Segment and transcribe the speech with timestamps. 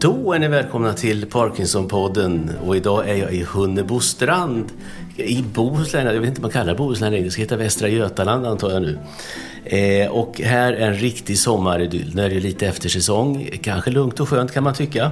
[0.00, 4.72] Då är ni välkomna till Parkinson-podden och idag är jag i Hunnebostrand
[5.16, 6.06] i Bohuslän.
[6.06, 8.82] Jag vet inte om man kallar Bohuslän längre, det ska heta Västra Götaland antar jag
[8.82, 8.98] nu.
[9.64, 12.12] Eh, och här är en riktig sommaridyll.
[12.14, 15.10] Nu är det lite eftersäsong, kanske lugnt och skönt kan man tycka.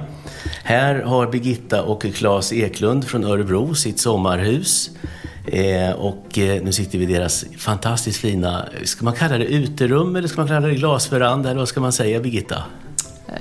[0.63, 4.89] Här har Birgitta och Claes Eklund från Örebro sitt sommarhus.
[5.47, 10.15] Eh, och eh, nu sitter vi i deras fantastiskt fina, ska man kalla det uterum
[10.15, 12.63] eller ska man kalla det glasveranda eller vad ska man säga Birgitta?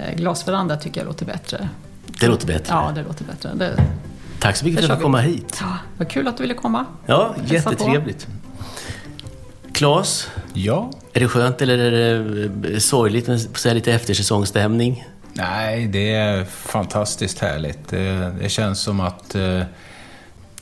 [0.04, 1.68] Eh, glasveranda tycker jag låter bättre.
[2.20, 2.74] Det låter bättre?
[2.74, 3.50] Ja, det låter bättre.
[3.54, 3.84] Det,
[4.40, 5.58] Tack så mycket för att du komma hit.
[5.60, 6.86] Ja, vad kul att du ville komma.
[7.06, 8.26] Ja, jättetrevligt.
[9.72, 10.90] Klas, Ja.
[11.12, 15.04] är det skönt eller är det sorgligt med så här lite eftersäsongsstämning?
[15.32, 17.88] Nej, det är fantastiskt härligt.
[17.88, 19.60] Det, det känns som att eh,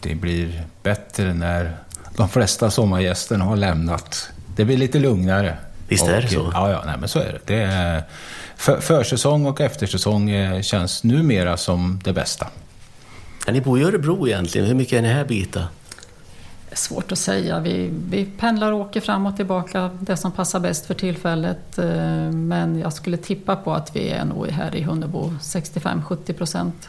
[0.00, 1.77] det blir bättre när
[2.16, 4.30] de flesta sommargästerna har lämnat.
[4.56, 5.56] Det blir lite lugnare.
[5.88, 6.50] Visst är det så?
[6.54, 7.38] Ja, ja nej, men så är det.
[7.46, 8.02] det är,
[8.56, 12.47] för, försäsong och eftersäsong eh, känns numera som det bästa.
[13.47, 14.66] Ja, ni bor i Örebro egentligen.
[14.66, 15.64] Hur mycket är ni här Birgitta?
[16.72, 17.60] Svårt att säga.
[17.60, 21.78] Vi, vi pendlar och åker fram och tillbaka det som passar bäst för tillfället.
[21.78, 21.86] Eh,
[22.30, 26.88] Men jag skulle tippa på att vi är nog här i Hunnebo 65-70 procent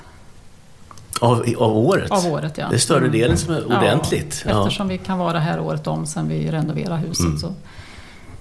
[1.22, 2.12] Av, av året?
[2.12, 2.58] av året.
[2.58, 2.68] Ja.
[2.70, 4.46] Det är större delen som är Ja, ordentligt.
[4.48, 7.26] Ja, eftersom vi kan vara här året om sen vi renoverar huset.
[7.26, 7.40] Mm.
[7.40, 7.54] Så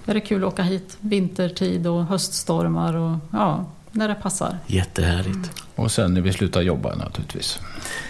[0.05, 4.57] är det kul att åka hit vintertid och höststormar och ja, när det passar.
[4.67, 5.51] Jättehärligt.
[5.75, 7.59] Och sen när vi slutar jobba naturligtvis.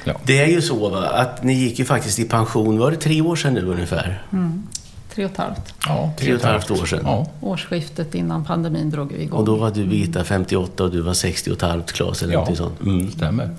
[0.06, 0.14] Ja.
[0.24, 3.22] Det är ju så va, att ni gick ju faktiskt i pension, var det tre
[3.22, 4.24] år sedan nu ungefär?
[5.14, 5.74] Tre och ett halvt.
[5.88, 7.00] Ja, Tre och ett halvt år sedan.
[7.04, 7.28] Ja.
[7.42, 9.40] Årsskiftet innan pandemin drog vi igång.
[9.40, 12.34] Och då var du Birgitta 58 och du var 60 och ett halvt Claes eller
[12.34, 12.40] Ja.
[12.40, 12.82] någonting sånt.
[12.82, 13.12] Mm.
[13.12, 13.50] Stämmer.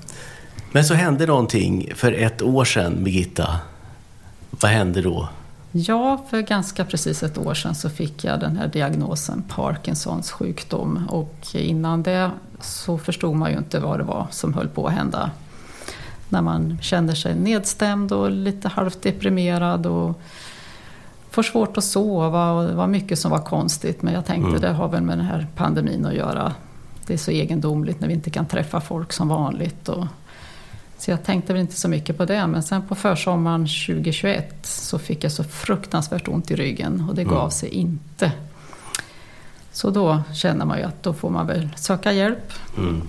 [0.71, 3.59] Men så hände någonting för ett år sedan Birgitta.
[4.49, 5.29] Vad hände då?
[5.77, 11.07] Ja, för ganska precis ett år sedan så fick jag den här diagnosen Parkinsons sjukdom
[11.09, 12.31] och innan det
[12.61, 15.31] så förstod man ju inte vad det var som höll på att hända.
[16.29, 20.21] När man känner sig nedstämd och lite halvt deprimerad och
[21.29, 24.61] får svårt att sova och det var mycket som var konstigt men jag tänkte Mm.
[24.61, 26.53] det har väl med den här pandemin att göra.
[27.07, 29.89] Det är så egendomligt när vi inte kan träffa folk som vanligt.
[29.89, 30.05] Och
[30.97, 34.99] så jag tänkte väl inte så mycket på det, men sen på försommaren 2021 så
[34.99, 37.51] fick jag så fruktansvärt ont i ryggen och det gav Mm.
[37.51, 38.31] sig inte.
[39.71, 43.01] Så då känner man ju att då får man väl söka hjälp, Mm.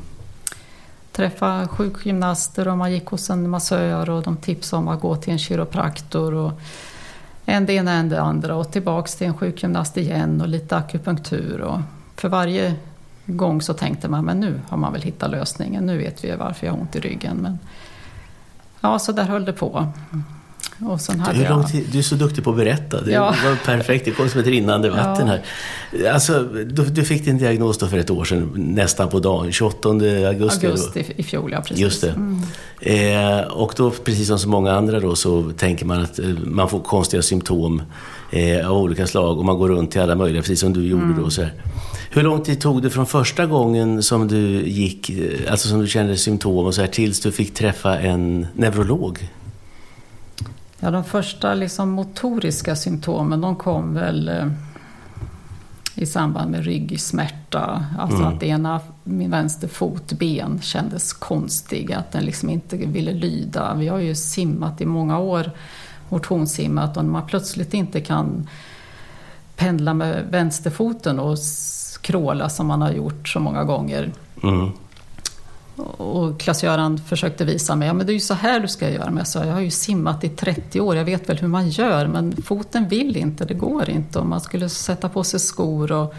[1.13, 5.33] träffa sjukgymnaster och man gick hos en massör och de tipsade om att gå till
[5.33, 6.53] en kiropraktor och
[7.45, 11.61] en det ena en det andra och tillbaks till en sjukgymnast igen och lite akupunktur.
[11.61, 11.81] Och
[12.17, 12.75] för varje
[13.27, 16.67] gång så tänkte man, men nu har man väl hittat lösningen, nu vet vi varför
[16.67, 17.37] jag har ont i ryggen.
[17.37, 17.59] Men
[18.81, 19.93] ja, så där höll det på.
[20.81, 21.71] Och sen hade Hur lång jag...
[21.71, 23.01] tid, du är så duktig på att berätta.
[23.01, 23.25] Det Ja.
[23.45, 24.05] var perfekt.
[24.05, 25.39] Det kom som ett rinnande vatten Ja.
[26.03, 26.13] här.
[26.13, 29.53] Alltså, du, du fick din diagnos för ett år sedan, nästan på dagen.
[29.53, 30.67] 28 augusti.
[30.67, 31.79] Augusti i fjol, ja precis.
[31.79, 32.11] Just det.
[32.11, 32.43] Mm.
[32.81, 36.69] Eh, och då, precis som så många andra då, så tänker man att eh, man
[36.69, 37.83] får konstiga symptom
[38.31, 41.03] eh, av olika slag och man går runt till alla möjliga, precis som du gjorde
[41.05, 41.23] Mm.
[41.23, 41.31] då.
[41.31, 41.53] Så här.
[42.11, 45.87] Hur lång tid tog det från första gången som du gick, eh, alltså som du
[45.87, 49.29] kände symptom och så här, tills du fick träffa en neurolog?
[50.81, 54.47] Ja, de första liksom motoriska symptomen de kom väl eh,
[55.95, 57.85] i samband med ryggsmärta.
[57.99, 58.37] Alltså Mm.
[58.37, 63.75] att ena, min vänster fotben kändes konstig, att den liksom inte ville lyda.
[63.75, 65.51] Vi har ju simmat i många år,
[66.09, 68.49] motionssimmat och när man plötsligt inte kan
[69.57, 74.13] pendla med vänsterfoten och skråla som man har gjort så många gånger.
[74.43, 74.71] Mm.
[75.77, 79.05] Och Klas-Göran försökte visa mig, ja men det är ju så här du ska göra.
[79.05, 81.69] Men jag sa, jag har ju simmat i 30 år, jag vet väl hur man
[81.69, 82.07] gör.
[82.07, 84.19] Men foten vill inte, det går inte.
[84.19, 86.15] Och man skulle sätta på sig skor och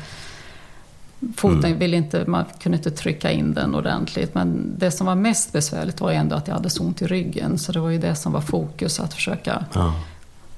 [1.35, 1.79] foten Mm.
[1.79, 4.35] vill inte, man kunde inte trycka in den ordentligt.
[4.35, 7.57] Men det som var mest besvärligt var ändå att jag hade så ont i ryggen.
[7.57, 9.93] Så det var ju det som var fokus, att försöka Ja.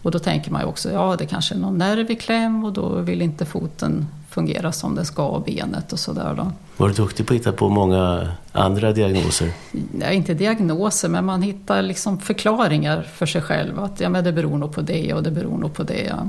[0.01, 2.73] och då tänker man ju också, ja det kanske är någon nerv i kläm och
[2.73, 6.51] då vill inte foten fungera som den ska och benet och sådär då.
[6.77, 9.51] Var du duktig på att hitta på många andra diagnoser?
[9.99, 13.79] Ja, inte diagnoser, men man hittar liksom förklaringar för sig själv.
[13.79, 16.03] Att ja, men det beror nog på det och det beror nog på det.
[16.09, 16.27] Ja.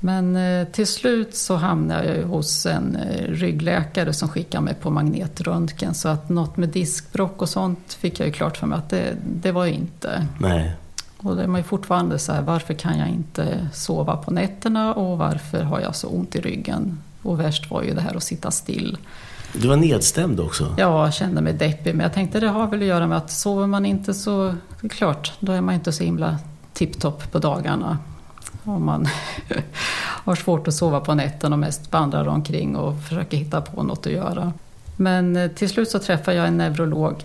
[0.00, 4.90] Men eh, till slut så hamnade jag hos en eh, ryggläkare som skickade mig på
[4.90, 5.94] magnetröntgen.
[5.94, 9.16] Så att något med diskbråck och sånt fick jag ju klart för mig att det,
[9.42, 10.26] det var ju inte.
[10.40, 10.76] Nej.
[11.16, 14.94] Och det är man ju fortfarande så här, varför kan jag inte sova på nätterna
[14.94, 16.98] och varför har jag så ont i ryggen?
[17.22, 18.98] Och värst var ju det här att sitta still.
[19.52, 20.74] Du var nedstämd också?
[20.78, 23.30] Ja, jag kände mig deppig, men jag tänkte det har väl att göra med att
[23.30, 26.38] sover man inte så, det är klart, då är man inte så himla
[26.72, 27.98] tipptopp på dagarna.
[28.66, 29.08] Om man
[30.24, 34.06] har svårt att sova på nätten och mest vandrar omkring och försöker hitta på något
[34.06, 34.52] att göra.
[34.96, 37.24] Men eh, till slut så träffade jag en neurolog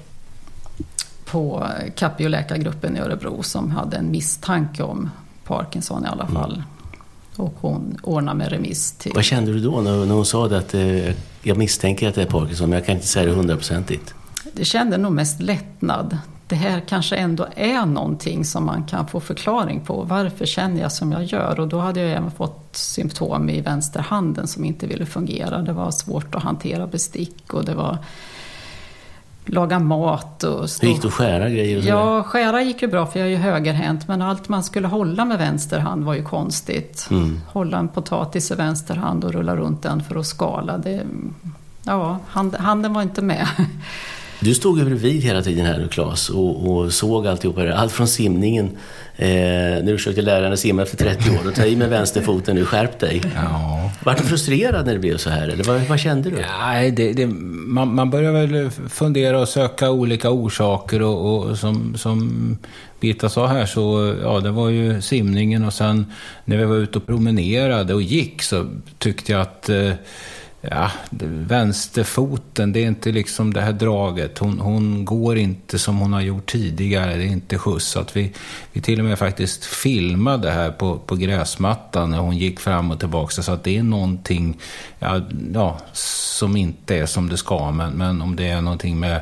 [1.26, 5.10] på Capio läkargruppen i Örebro som hade en misstanke om
[5.46, 6.34] Parkinson i alla Mm.
[6.36, 6.64] fall.
[7.36, 9.12] Och hon ordnade med remiss till...
[9.16, 12.22] Vad kände du då när, när hon sa det att eh, jag misstänker att det
[12.22, 14.14] är Parkinson, men jag kan inte säga det hundraprocentigt?
[14.54, 16.18] Det kände nog mest lättnad.
[16.52, 20.02] Det här kanske ändå är någonting som man kan få förklaring på.
[20.04, 21.60] Varför känner jag som jag gör?
[21.60, 25.62] Och då hade jag även fått symptom i vänsterhanden som inte ville fungera.
[25.62, 27.98] Det var svårt att hantera bestick och det var
[29.46, 30.86] laga mat och stå...
[30.86, 31.78] Hur gick det att skära grejer?
[31.78, 31.84] och?
[31.84, 35.26] Ja, skära gick ju bra för jag är ju högerhänt men allt man skulle hålla
[35.26, 37.08] med vänster hand var ju konstigt.
[37.12, 37.42] Mm.
[37.48, 40.78] Hålla en potatis i vänster hand och rulla runt den för att skala.
[40.78, 41.04] Det,
[41.84, 43.48] ja, hand, handen var inte med.
[44.44, 47.78] Du stod ju bredvid hela tiden här nu Claes och, och såg alltihopa det.
[47.78, 48.66] Allt från simningen,
[49.16, 52.56] eh, när du försökte lära dig simma efter 30 år och ta i med vänsterfoten
[52.56, 53.22] nu, skärp dig.
[53.36, 53.92] Ja.
[54.04, 56.36] Vart du frustrerad när det blev så här eller vad, vad kände du?
[56.60, 61.96] Nej, det, det, man, man börjar väl fundera och söka olika orsaker och, och som,
[61.98, 62.58] som
[63.00, 66.06] Birgitta sa här så, ja det var ju simningen och sen
[66.46, 68.68] när vi var ute och promenerade och gick så
[68.98, 69.92] tyckte jag att eh,
[70.64, 74.38] Ja, vänsterfoten, det är inte liksom det här draget.
[74.38, 77.16] Hon, hon går inte som hon har gjort tidigare.
[77.16, 77.86] Det är inte skjuts.
[77.86, 78.34] Så att vi,
[78.72, 83.00] vi till och med faktiskt filmade här på, på gräsmattan när hon gick fram och
[83.00, 83.42] tillbaka.
[83.42, 84.58] Så att det är någonting
[85.00, 85.22] ja,
[85.54, 87.72] ja, som inte är som det ska.
[87.72, 89.22] Men, men om det är någonting med,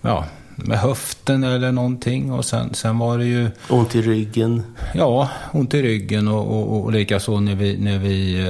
[0.00, 0.24] ja,
[0.56, 2.32] med höften eller någonting.
[2.32, 4.62] Och sen, sen var det ju Ont i ryggen?
[4.94, 8.46] Ja, ont i ryggen och, och, och likaså när vi, när vi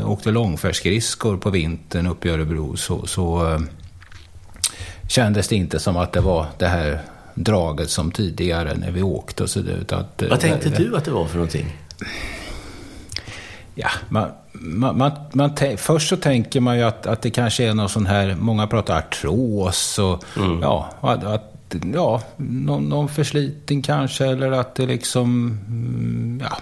[0.00, 3.60] eh, åkte långfärdsskridskor på vintern uppe i Örebro så, så eh,
[5.08, 7.00] kändes det inte som att det var det här
[7.34, 10.96] draget som tidigare när vi åkte och så där, att, eh, Vad tänkte det- du
[10.96, 11.76] att det var för någonting?
[13.74, 14.28] Ja, man,
[14.64, 18.36] man, man, först så tänker man ju att, att det kanske är någon sån här,
[18.40, 20.24] många pratar artros och
[20.62, 26.58] ja, att, att, ja någon, någon förslitning kanske eller att det liksom, mm, ja,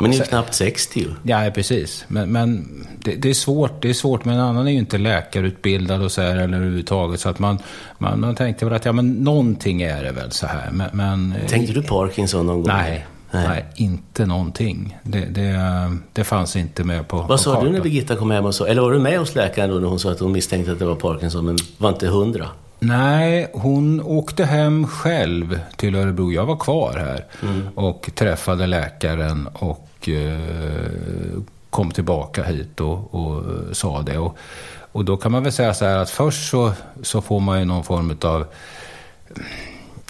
[0.00, 1.08] Men ni är ju knappt 60 ju.
[1.22, 2.04] Ja, precis.
[2.08, 4.98] Men, men det, det, är svårt, det är svårt, men en annan är ju inte
[4.98, 7.20] läkarutbildad och så här, eller överhuvudtaget.
[7.20, 7.58] Så att man,
[7.98, 10.70] man, man tänkte väl att ja, men någonting är det väl så här.
[10.72, 12.68] Men, men Tänkte du Parkinson någon gång?
[12.68, 14.98] nej, nej, inte någonting.
[15.02, 15.60] Det, det,
[16.12, 17.82] det fanns inte med på på Vad sa du när kartan.
[17.82, 20.10] Birgitta kom hem och sa, eller var du med hos läkaren då när hon sa
[20.10, 22.48] att hon misstänkte att det var Parkinson men var inte hundra?
[22.80, 26.32] Nej, hon åkte hem själv till Örebro.
[26.32, 27.24] Jag var kvar här
[27.74, 31.40] och träffade läkaren och eh,
[31.70, 34.18] kom tillbaka hit och, och eh, sa det.
[34.18, 34.36] Och,
[34.92, 36.72] och då kan man väl säga så här att först så,
[37.02, 38.46] så får man ju någon form av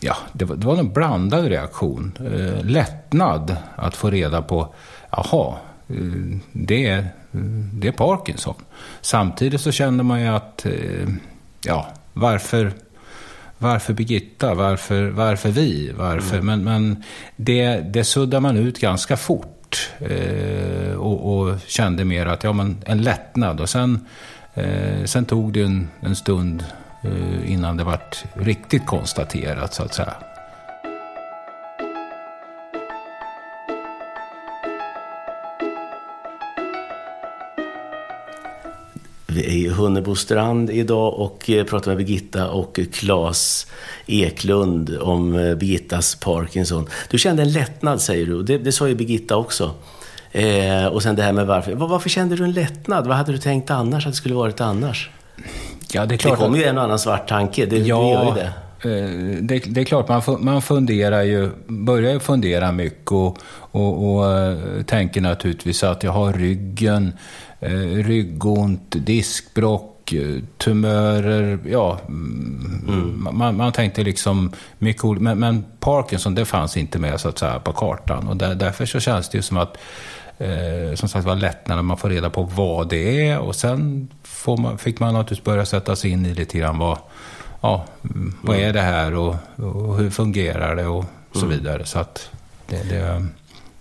[0.00, 2.12] Ja, det var, det var en blandad reaktion.
[2.20, 4.74] Eh, lättnad att få reda på,
[5.10, 5.54] jaha,
[5.88, 7.06] eh, det är,
[7.72, 8.54] det är Parkinson.
[9.00, 11.08] Samtidigt så kände man ju att, eh,
[11.64, 12.72] ja, varför,
[13.58, 14.54] varför Birgitta?
[14.54, 15.92] Varför, varför vi?
[15.96, 16.40] Varför?
[16.40, 17.02] Men, men
[17.36, 19.90] det, det suddar man ut ganska fort.
[19.98, 23.60] Eh, och, och kände mer att, ja men en lättnad.
[23.60, 24.06] Och sen,
[24.54, 26.64] eh, sen tog det en, en stund
[27.02, 30.14] Eh, innan det vart riktigt konstaterat så att säga.
[39.26, 43.66] Vi är i Hunnebostrand idag och eh, pratar med Birgitta och Claes
[44.06, 46.86] Eklund om eh, Birgittas Parkinson.
[47.10, 49.74] Du kände en lättnad säger du och det, det sa ju Birgitta också.
[50.32, 51.74] Eh, och sen det här med varför.
[51.74, 53.06] Varför kände du en lättnad?
[53.06, 55.10] Vad hade du tänkt annars att det skulle varit annars?
[55.92, 57.86] Ja, det är Det klart kommer att- ju en och annan svart tanke, det, det
[57.86, 58.52] Ja, gör ju det.
[58.98, 64.14] eh, det, det är klart, man, man funderar ju, börjar ju fundera mycket och, och,
[64.16, 67.12] och eh, tänker naturligtvis att jag har ryggen,
[67.60, 67.70] eh,
[68.04, 71.98] ryggont, diskbråck, eh, tumörer, ja.
[72.08, 73.28] mm.
[73.32, 77.58] Man, man tänkte liksom mycket men, men Parkinson det fanns inte med så att säga
[77.58, 79.76] på kartan och där, därför så känns det ju som att
[80.38, 84.08] Eh, som sagt var lättnad när man får reda på vad det är och sen
[84.22, 86.98] får man, fick man naturligtvis börja sätta sig in i lite grann vad,
[87.60, 91.84] ja, mm, vad är det här och, och hur fungerar det och så vidare.
[91.84, 92.30] Så att
[92.66, 93.26] det, det,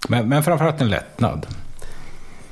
[0.08, 1.48] men, men framförallt en lättnad.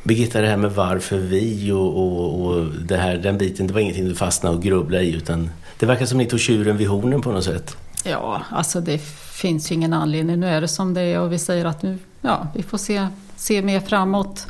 [0.04, 3.82] Birgitta, det här med varför vi och, och, och det här, den biten, det var
[3.82, 7.22] ingenting du fastnade och grubblade i utan det verkar som ni tog tjuren vid hornen
[7.22, 7.78] på något sätt.
[8.04, 10.40] Ja, alltså det finns ju ingen anledning.
[10.40, 13.08] Nu är det som det är och vi säger att nu, ja, vi får se,
[13.36, 14.48] se mer framåt.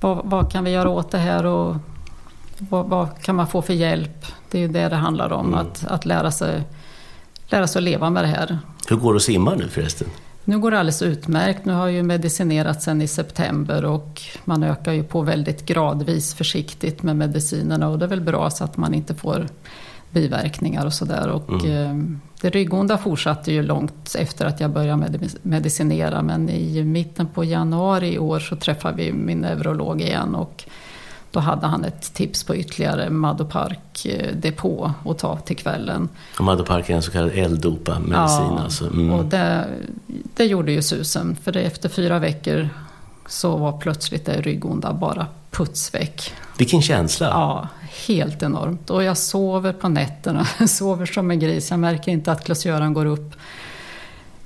[0.00, 1.76] Vad, vad kan vi göra åt det här och
[2.58, 4.26] vad, vad kan man få för hjälp?
[4.50, 6.62] Det är ju det det handlar om, att, att lära, sig,
[7.46, 8.58] lära sig att leva med det här.
[8.88, 10.08] Hur går det att simma nu förresten?
[10.44, 11.64] Nu går det alldeles utmärkt.
[11.64, 16.34] Nu har jag ju medicinerat sedan i september och man ökar ju på väldigt gradvis
[16.34, 19.46] försiktigt med medicinerna och det är väl bra så att man inte får
[20.10, 21.28] biverkningar och sådär.
[21.64, 22.20] mm.
[22.44, 27.44] Eh, det ryggonda fortsatte ju långt efter att jag började medicinera men i mitten på
[27.44, 30.64] januari i år så träffade vi min neurolog igen och
[31.30, 36.08] då hade han ett tips på ytterligare Maddopark depå att ta till kvällen.
[36.38, 38.86] Och Maddopark är en så kallad L-dopa medicin ja, alltså?
[38.86, 39.12] Mm.
[39.12, 39.64] och det,
[40.36, 41.36] det gjorde ju susen.
[41.42, 42.68] För efter fyra veckor
[43.26, 46.32] så var plötsligt det ryggonda bara putsväck.
[46.58, 47.26] Vilken känsla!
[47.26, 47.68] Ja,
[48.06, 48.90] helt enormt.
[48.90, 51.70] Och jag sover på nätterna, sover som en gris.
[51.70, 53.32] Jag märker inte att Klas-Göran går upp.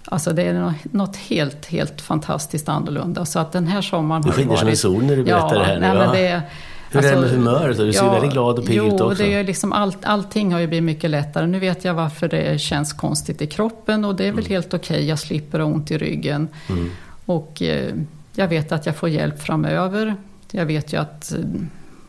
[0.05, 3.25] Alltså det är något helt, helt fantastiskt annorlunda.
[3.25, 5.65] Så att den här sommaren Du skiner som en sol när du berättar ja, det
[5.65, 5.81] här nu.
[5.81, 6.43] Nej, men det,
[6.91, 7.77] hur är det med alltså, humöret?
[7.77, 9.23] Du ser ja, väldigt glad och pigg ut också.
[9.23, 11.47] Det är liksom all, allting har ju blivit mycket lättare.
[11.47, 14.51] Nu vet jag varför det känns konstigt i kroppen och det är väl mm.
[14.51, 14.95] helt okej.
[14.95, 15.07] Okay.
[15.07, 16.49] Jag slipper ont i ryggen.
[16.69, 16.91] Mm.
[17.25, 17.95] Och eh,
[18.35, 20.17] jag vet att jag får hjälp framöver.
[20.53, 21.39] Jag vet ju att eh,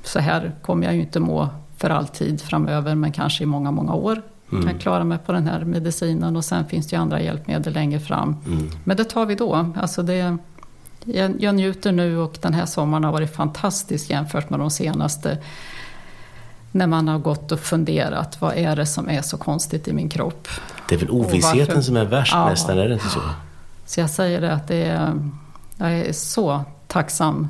[0.03, 3.93] så här kommer jag ju inte må för alltid framöver, men kanske i många, många
[3.93, 4.21] år.
[4.51, 4.67] Mm.
[4.67, 7.99] Kan klara mig på den här medicinen och sen finns det ju andra hjälpmedel längre
[7.99, 8.35] fram.
[8.45, 8.69] Mm.
[8.83, 9.73] Men det tar vi då.
[9.75, 10.37] Alltså det,
[11.05, 15.37] jag, jag njuter nu och den här sommaren har varit fantastisk jämfört med de senaste.
[16.71, 20.09] När man har gått och funderat, vad är det som är så konstigt i min
[20.09, 20.47] kropp?
[20.89, 23.19] Det är väl ovissheten som är värst ja, nästan, är det inte så?
[23.85, 25.29] Så jag säger det att det är,
[25.77, 27.47] jag är så tacksam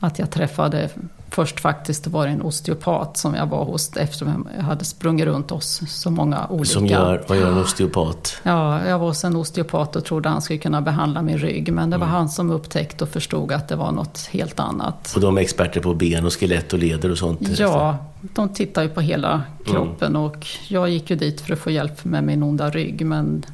[0.00, 0.90] att jag träffade
[1.30, 5.52] först faktiskt var det en osteopat som jag var hos eftersom jag hade sprungit runt
[5.52, 6.72] oss så många olika.
[6.72, 8.36] Som gör, vad gör en osteopat?
[8.42, 11.72] Ja, jag var hos en osteopat och trodde han skulle kunna behandla min rygg.
[11.72, 12.16] Men det var mm.
[12.16, 15.12] han som upptäckte och förstod att det var något helt annat.
[15.14, 17.58] Och de är experter på ben och skelett och leder och sånt?
[17.58, 20.22] Ja, de tittar ju på hela kroppen mm.
[20.22, 23.06] och jag gick ju dit för att få hjälp med min onda rygg.
[23.06, 23.44] Men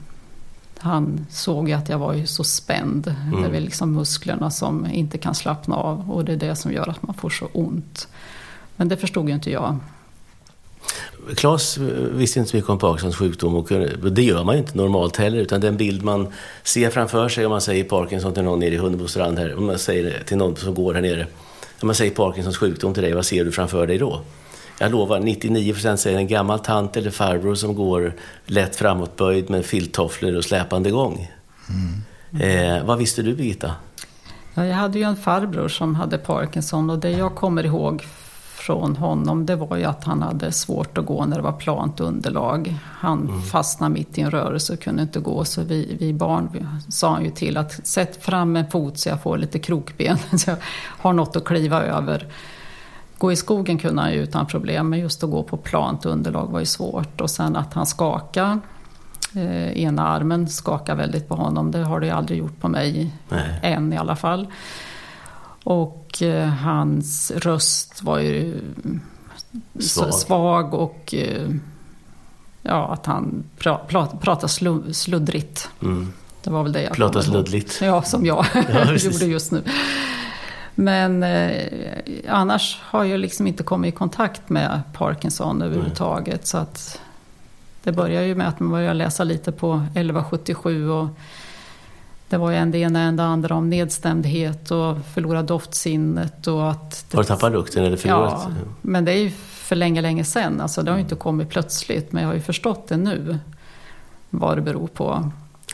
[0.82, 3.14] han såg ju att jag var ju så spänd.
[3.32, 3.50] Mm.
[3.50, 6.88] Det är liksom musklerna som inte kan slappna av och det är det som gör
[6.88, 8.08] att man får så ont.
[8.76, 9.78] Men det förstod ju inte jag.
[11.36, 11.78] Claes
[12.12, 13.68] visste inte så mycket om Parkinsons sjukdom och
[14.12, 16.28] det gör man ju inte normalt heller utan den bild man
[16.62, 19.78] ser framför sig om man säger Parkinson till någon nere i Hunnebostrand här, om man
[19.78, 21.26] säger till någon som går här nere,
[21.80, 24.20] om man säger Parkinsons sjukdom till dig, vad ser du framför dig då?
[24.82, 28.14] Jag lovar, 99 procent säger en gammal tant eller farbror som går
[28.46, 31.30] lätt framåtböjd med filttofflor och släpande gång.
[31.68, 32.78] Mm.
[32.78, 33.74] Eh, vad visste du Birgitta?
[34.54, 38.04] Ja, jag hade ju en farbror som hade Parkinson och det jag kommer ihåg
[38.54, 42.00] från honom det var ju att han hade svårt att gå när det var plant
[42.00, 42.74] underlag.
[42.98, 43.42] Han mm.
[43.42, 47.12] fastnade mitt i en rörelse och kunde inte gå så vi, vi barn vi, sa
[47.12, 50.56] han ju till att sätt fram en fot så jag får lite krokben så jag
[50.98, 52.26] har något att kliva över.
[53.22, 56.46] Gå i skogen kunde han ju utan problem, men just att gå på plant underlag
[56.46, 57.20] var ju svårt.
[57.20, 58.58] Och sen att han skakade,
[59.34, 61.70] eh, ena armen skakade väldigt på honom.
[61.70, 63.60] Det har det ju aldrig gjort på mig, Nej.
[63.62, 64.46] än i alla fall.
[65.64, 68.60] Och eh, hans röst var ju
[69.78, 71.48] svag, svag och eh,
[72.62, 75.68] ja, att han pra, pra, pratade slu, sluddrigt.
[75.82, 76.12] Mm.
[76.44, 77.80] Det var väl det jag Prata sluddligt.
[77.82, 79.62] Ja, som jag ja, gjorde just nu.
[80.74, 81.68] Men eh,
[82.28, 86.34] annars har jag liksom inte kommit i kontakt med Parkinson överhuvudtaget.
[86.34, 86.44] Mm.
[86.44, 87.00] Så att
[87.82, 91.08] det börjar ju med att man börjar läsa lite på 1177 och
[92.28, 96.70] det var ju en det ena en det andra om nedstämdhet och förlora doftsinnet och
[96.70, 97.04] att...
[97.10, 98.42] Det, har du tappat lukten eller förlorat?
[98.46, 100.60] Ja, men det är ju för länge, länge sedan.
[100.60, 103.38] Alltså det har ju inte kommit plötsligt, men jag har ju förstått det nu.
[104.30, 105.30] Vad det beror på.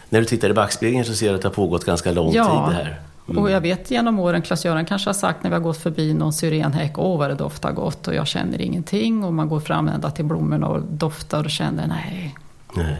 [0.09, 2.45] När du tittar i backspegeln så ser du att det har pågått ganska lång ja,
[2.45, 3.01] tid det här.
[3.29, 3.43] Mm.
[3.43, 6.33] Och jag vet genom åren, Klas-Göran kanske har sagt när vi har gått förbi någon
[6.33, 9.25] syrenhäck, åh vad det doftar gott och jag känner ingenting.
[9.25, 12.35] Och man går fram ända till blommorna och doftar och känner nej.
[12.75, 12.97] nej.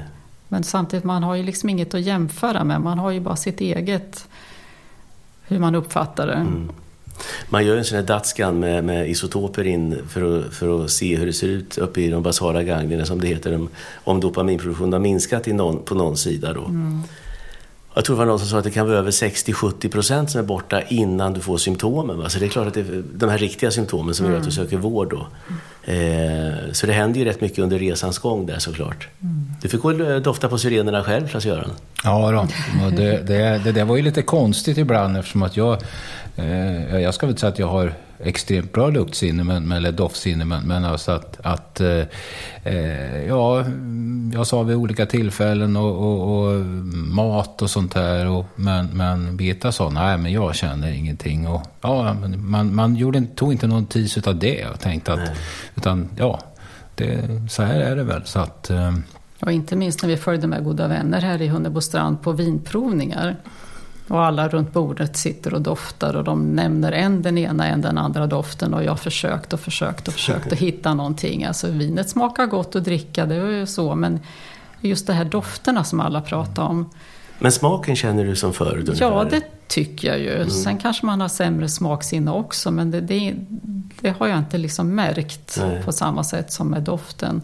[0.49, 2.81] Men samtidigt, man har ju liksom inget att jämföra med.
[2.81, 4.29] Man har ju bara sitt eget,
[5.43, 6.33] hur man uppfattar det.
[6.33, 6.71] Mm.
[7.49, 11.17] Man gör en sån här datskan med, med isotoper in för att, för att se
[11.17, 13.69] hur det ser ut uppe i de basala ganglierna som det heter,
[14.05, 16.53] om dopaminproduktionen har minskat någon, på någon sida.
[16.53, 16.65] Då.
[16.65, 17.03] Mm.
[17.99, 20.39] Jag tror det var någon som sa att det kan vara över 60-70 procent som
[20.39, 22.19] är borta innan du får symptomen.
[22.19, 22.29] Va?
[22.29, 24.33] Så det är klart att det är de här riktiga symptomen som mm.
[24.33, 25.27] gör att du söker vård då.
[25.93, 29.09] Eh, så det händer ju rätt mycket under resans gång där såklart.
[29.21, 29.51] Mm.
[29.63, 31.71] Du fick väl dofta på syrenerna själv, Klas-Göran?
[32.05, 32.47] Ja, då.
[32.91, 35.83] Det, det, det, det var ju lite konstigt ibland eftersom att jag...
[36.37, 40.67] Eh, jag ska väl säga att jag har extremt bra luktsinne, men, eller doftsinne, men,
[40.67, 42.03] men alltså att, att eh,
[42.65, 43.65] eh, ja,
[44.35, 46.55] jag sa vid olika tillfällen och, och, och
[46.95, 48.27] mat och sånt där.
[48.27, 51.49] Och, men, men Birgitta sa, nej men jag känner ingenting.
[51.49, 55.31] Och, ja, man, man gjorde, tog inte någon notis av det och tänkte att,
[55.77, 56.41] utan ja,
[56.95, 58.25] det, så här är det väl.
[58.25, 58.93] Så att, eh,
[59.41, 63.37] Och inte minst när vi följde med goda vänner här i Hunnebostrand på vinprovningar.
[64.09, 67.99] Och alla runt bordet sitter och doftar och de nämner en den ena, en den
[67.99, 68.75] andra doften.
[68.75, 71.45] Och jag har försökt och försökt och försökt att hitta någonting.
[71.45, 73.95] Alltså vinet smakar gott att dricka, det är ju så.
[73.95, 74.21] Men
[74.81, 76.91] just de här dofterna som alla pratar om.
[77.39, 79.01] Men smaken känner du som förut?
[79.01, 79.41] Ja, ungefär?
[79.41, 80.35] det tycker jag ju.
[80.35, 80.51] Mm.
[80.51, 82.71] Sen kanske man har sämre smaksinne också.
[82.71, 83.35] Men det, det,
[84.01, 85.83] det har jag inte liksom märkt Nej.
[85.83, 87.43] på samma sätt som med doften.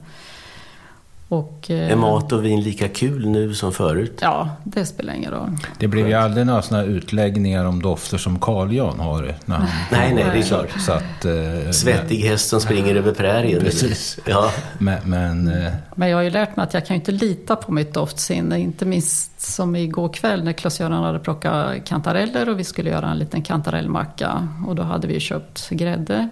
[1.28, 4.18] Och, är eh, mat och vin lika kul nu som förut?
[4.20, 5.56] Ja, det spelar ingen roll.
[5.78, 9.34] Det blev ju aldrig några sådana utläggningar om dofter som Carl Jan har.
[9.44, 10.80] När han, nej, nej, det är klart.
[10.80, 13.60] Så att, eh, Svettig häst som springer över prärien.
[13.60, 14.18] Precis.
[14.26, 14.50] Ja.
[14.78, 17.72] Men, men, eh, men jag har ju lärt mig att jag kan inte lita på
[17.72, 18.60] mitt doftsinne.
[18.60, 23.18] Inte minst som igår kväll när Klas-Göran hade plockat kantareller och vi skulle göra en
[23.18, 24.48] liten kantarellmacka.
[24.68, 26.28] Och då hade vi köpt grädde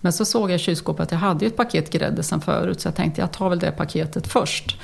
[0.00, 2.88] men så såg jag i kylskåpet att jag hade ett paket grädde sen förut så
[2.88, 4.80] jag tänkte jag tar väl det paketet först.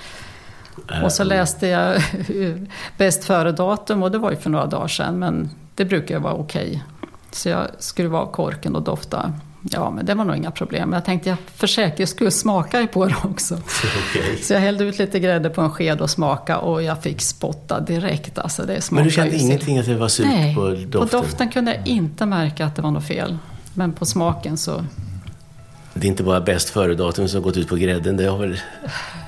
[1.04, 2.02] Och så läste jag
[2.96, 6.34] bäst före-datum och det var ju för några dagar sedan men det brukar ju vara
[6.34, 6.68] okej.
[6.68, 6.80] Okay.
[7.32, 9.32] Så jag skruvade av korken och dofta.
[9.70, 10.88] Ja, men det var nog inga problem.
[10.88, 13.54] Men jag tänkte jag för säkerhets skull smaka på det också.
[14.10, 14.42] Okay.
[14.42, 17.80] Så jag hällde ut lite grädde på en sked och smaka och jag fick spotta
[17.80, 18.38] direkt.
[18.38, 20.90] Alltså det men du kände ingenting att det var surt Nej, på doften?
[20.90, 23.38] på doften kunde jag inte märka att det var något fel.
[23.74, 24.84] Men på smaken så
[25.94, 28.16] det är inte bara bäst före-datum som gått ut på grädden.
[28.16, 28.60] Det har väl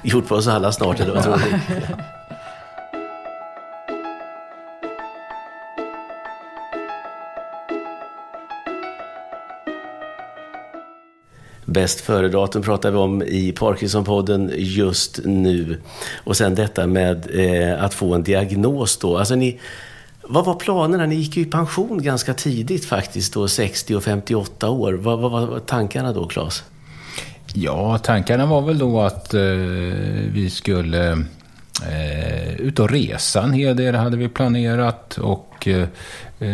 [0.03, 1.61] gjort på oss alla snart, eller vad tror ni?
[11.65, 15.81] Bäst före-datum pratar vi om i Parkinson-podden just nu.
[16.25, 19.19] Och sen detta med eh, att få en diagnos då.
[19.19, 19.61] Alltså ni,
[20.29, 21.07] vad var planerna?
[21.07, 24.93] Ni gick ju i pension ganska tidigt faktiskt, då 60 och 58 år.
[24.93, 26.65] Vad, vad var tankarna då, Claes?
[27.55, 29.41] Ja, tankarna var väl då att eh,
[30.33, 31.11] vi skulle
[31.91, 35.19] eh, ut och resa en hel del, hade vi planerat.
[35.19, 35.83] Och eh,
[36.39, 36.49] eh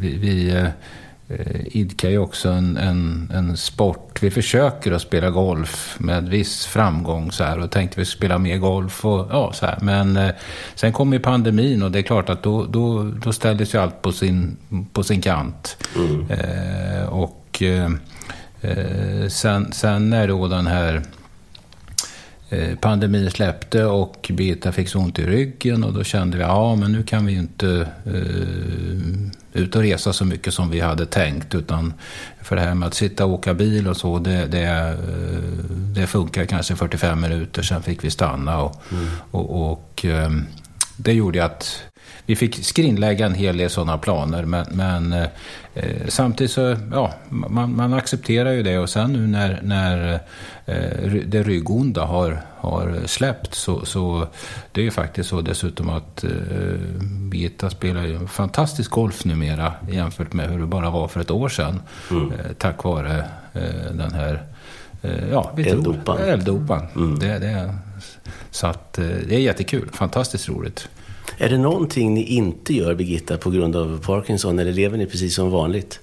[0.00, 0.68] vi, vi eh,
[1.64, 4.22] idkar ju också en, en, en, sport.
[4.22, 8.56] Vi försöker att spela golf med viss framgång så här och tänkte vi spela mer
[8.56, 9.78] golf och ja, så här.
[9.82, 10.30] Men eh,
[10.74, 14.02] sen kom ju pandemin och det är klart att då, då, då ställdes ju allt
[14.02, 14.56] på sin,
[14.92, 15.86] på sin kant.
[15.96, 16.30] Mm.
[16.30, 17.90] Eh, och eh,
[18.60, 21.02] eh sen, sen när då den här Eh,
[22.80, 26.92] pandemin släppte och Birgitta fick så ont i ryggen och då kände vi ja men
[26.92, 31.94] nu kan vi inte eh, ut och resa så mycket som vi hade tänkt utan
[32.42, 34.94] för det här med att sitta och åka bil och så det, det, eh,
[35.94, 39.06] det funkar kanske 45 minuter sen fick vi stanna och, mm.
[39.30, 40.30] och, och eh,
[40.96, 41.82] det gjorde att
[42.26, 45.28] vi fick skrinlägga en hel del sådana planer men, men eh,
[46.08, 50.20] samtidigt så, ja, man, man, accepterar ju det och sen nu när, när
[50.66, 54.26] eh, det ryggonda har, har släppt så, så
[54.72, 56.30] det är ju faktiskt så dessutom att eh,
[57.30, 61.48] Birgitta spelar ju fantastisk golf numera jämfört med hur det bara var för ett år
[61.48, 62.32] sedan mm.
[62.32, 64.42] eh, tack vare eh, den här
[65.02, 66.18] eh, Ja, vi Eldopan.
[66.18, 66.86] Eldopan.
[66.96, 67.18] Mm.
[67.18, 67.74] Det, det,
[68.50, 69.90] så att eh, det är jättekul.
[69.92, 70.88] Fantastiskt roligt.
[71.38, 75.34] Är det någonting ni inte gör, Birgitta, på grund av Parkinson, eller lever ni precis
[75.34, 76.00] som vanligt?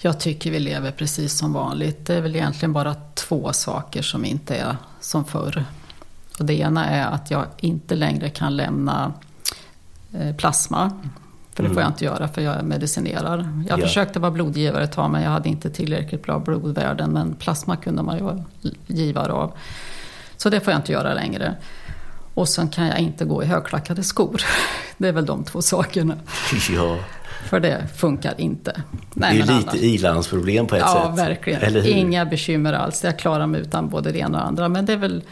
[0.00, 2.06] Jag tycker vi lever precis som vanligt.
[2.06, 5.64] Det är väl egentligen bara två saker som inte är som förr.
[6.38, 9.12] Och det ena är att jag inte längre kan lämna
[10.12, 10.92] eh, plasma.
[11.54, 11.82] För det får mm.
[11.82, 13.62] jag inte göra för jag medicinerar.
[13.68, 13.86] Jag ja.
[13.86, 17.10] försökte vara blodgivare ett tag men jag hade inte tillräckligt bra blodvärden.
[17.10, 18.44] Men plasma kunde man ju vara
[18.86, 19.52] givare av.
[20.36, 21.56] Så det får jag inte göra längre.
[22.38, 24.42] Och sen kan jag inte gå i högklackade skor.
[24.96, 26.14] Det är väl de två sakerna.
[26.74, 26.96] Ja.
[27.44, 28.82] För det funkar inte.
[29.14, 29.82] Nej, det är ju lite annars...
[29.82, 31.02] ilandsproblem på ett ja, sätt.
[31.04, 31.86] Ja, verkligen.
[31.86, 33.04] Inga bekymmer alls.
[33.04, 34.68] Jag klarar mig utan både det ena och det andra.
[34.68, 35.22] Men det är väl,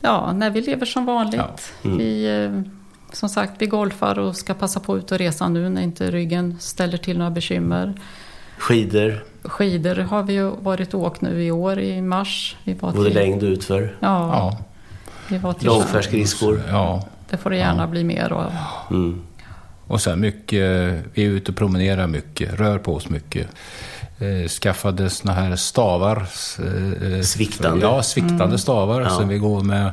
[0.00, 1.40] ja, när vi lever som vanligt.
[1.40, 1.56] Ja.
[1.84, 1.98] Mm.
[1.98, 2.72] Vi, eh,
[3.12, 6.56] som sagt, vi golfar och ska passa på ut och resa nu när inte ryggen
[6.60, 7.94] ställer till några bekymmer.
[8.58, 9.24] Skidor?
[9.42, 12.56] Skidor har vi ju varit och åkt nu i år i mars.
[12.64, 13.96] Vi var Både längd och utför?
[14.00, 14.28] Ja.
[14.28, 14.58] ja.
[15.60, 16.62] Långfärdsskridskor?
[16.68, 17.04] Ja.
[17.30, 17.86] Det får det gärna ja.
[17.86, 18.52] bli mer av.
[18.90, 19.22] Mm.
[19.86, 23.48] Och sen mycket, vi är ute och promenerar mycket, rör på oss mycket.
[24.18, 26.16] Eh, skaffade såna här stavar.
[26.16, 27.86] Eh, sviktande?
[27.86, 28.58] Ja, sviktande mm.
[28.58, 29.10] stavar ja.
[29.10, 29.92] som vi går med.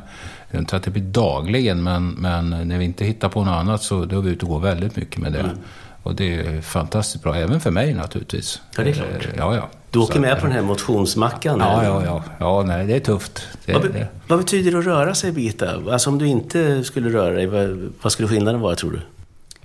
[0.50, 3.82] Jag tror att det blir dagligen, men, men när vi inte hittar på något annat
[3.82, 5.40] så då är vi ute och går väldigt mycket med det.
[5.40, 5.58] Mm.
[6.02, 8.60] Och det är fantastiskt bra, även för mig naturligtvis.
[8.76, 9.08] Ja, det är klart.
[9.08, 9.68] Eh, ja, ja.
[9.90, 11.60] Du åker så, med på den här motionsmackan?
[11.60, 12.24] Ja, ja, ja.
[12.38, 13.48] ja nej, det är tufft.
[13.64, 14.08] Det, vad, det.
[14.28, 15.74] vad, betyder det att röra sig, Birgitta?
[15.90, 19.00] Alltså om du inte skulle röra dig, vad, vad skulle skillnaden vara, tror du?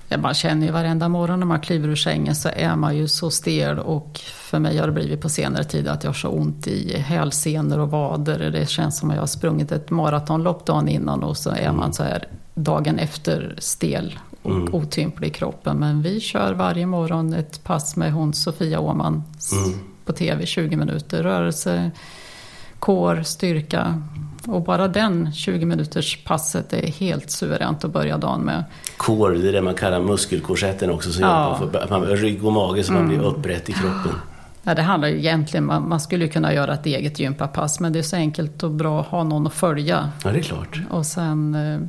[0.10, 3.08] Ja, man känner ju varenda morgon när man kliver ur sängen så är man ju
[3.08, 6.30] så stel och för mig har det blivit på senare tid att jag har så
[6.30, 8.52] ont i hälsenor och vader.
[8.52, 11.94] Det känns som att jag har sprungit ett maratonlopp dagen innan och så är man
[11.94, 14.76] så här dagen efter stel och mm.
[14.76, 15.78] otymplig i kroppen.
[15.78, 19.80] Men vi kör varje morgon ett pass med hon Sofia Åman mm.
[20.06, 21.24] på TV, 20 minuter.
[21.24, 21.92] Rörelse,
[22.80, 24.02] kår, styrka.
[24.48, 28.64] Och bara den 20 minuters passet är helt suveränt att börja dagen med.
[28.98, 31.60] Kår, det är det man kallar muskelkorsetten också, som ja.
[31.74, 33.02] gör att man får rygg och mage så mm.
[33.02, 33.32] man blir mm.
[33.32, 34.12] upprätt i kroppen.
[34.64, 38.00] Ja, det handlar ju egentligen, man, man skulle kunna göra ett eget gympapass men det
[38.00, 40.12] är så enkelt och bra att ha någon att följa.
[40.24, 40.80] Ja, det är klart.
[40.90, 41.80] Och sen eh,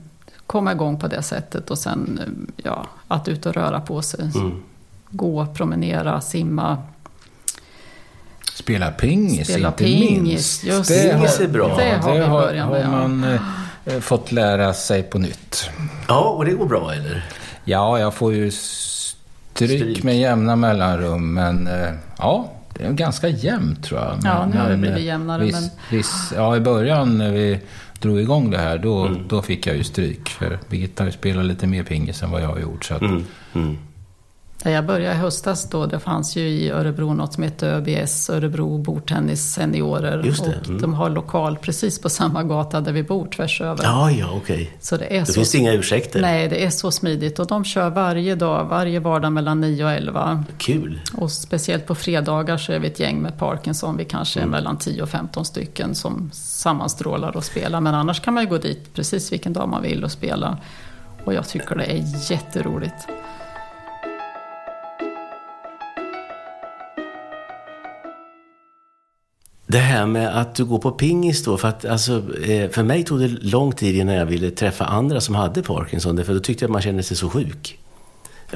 [0.48, 4.30] komma igång på det sättet och sen eh, ja, att ut och röra på sig.
[4.34, 4.62] Mm.
[5.10, 6.78] Gå, promenera, simma.
[8.54, 10.64] Spela pingis, Spela inte pingis, minst.
[10.64, 11.76] Just det, pingis är bra.
[11.76, 13.24] Det har, det har, har man
[13.84, 15.70] eh, fått lära sig på nytt.
[16.08, 17.24] Ja, och det går bra eller?
[17.64, 20.02] Ja, jag får ju stryk, stryk.
[20.02, 21.34] med jämna mellanrum.
[21.34, 24.18] Men eh, ja, det är ganska jämnt tror jag.
[24.24, 25.44] Ja, nu har det blivit jämnare.
[25.44, 25.98] Viss, men...
[25.98, 27.60] viss, ja, i början när vi
[28.00, 29.28] drog igång det här, då, mm.
[29.28, 30.28] då fick jag ju stryk.
[30.28, 32.84] För Birgitta har spelat lite mer pingis än vad jag har gjort.
[32.84, 33.02] Så att...
[33.02, 33.24] mm.
[33.54, 33.78] Mm.
[34.64, 38.78] Jag började i höstas då, det fanns ju i Örebro något som heter ÖBS, Örebro
[38.78, 40.22] Bordtennis Seniorer.
[40.24, 40.52] Just det.
[40.52, 40.76] Mm.
[40.76, 43.84] Och de har lokal precis på samma gata där vi bor tvärs över.
[43.84, 44.62] Ja, ja, okej.
[44.62, 44.66] Okay.
[44.80, 46.20] Så det är Då så, finns det inga ursäkter.
[46.20, 47.38] Nej, det är så smidigt.
[47.38, 50.44] Och de kör varje dag, varje vardag mellan 9 och 11.
[50.58, 51.00] Kul.
[51.14, 53.96] Och speciellt på fredagar så är vi ett gäng med Parkinson.
[53.96, 54.50] Vi kanske är mm.
[54.50, 57.80] mellan 10 och 15 stycken som sammanstrålar och spelar.
[57.80, 60.58] Men annars kan man ju gå dit precis vilken dag man vill och spela.
[61.24, 63.08] Och jag tycker det är jätteroligt.
[69.70, 73.04] Det här med att du går på pingis då, för att alltså, eh, för mig
[73.04, 76.64] tog det lång tid innan jag ville träffa andra som hade Parkinson, för då tyckte
[76.64, 77.78] jag att man kände sig så sjuk.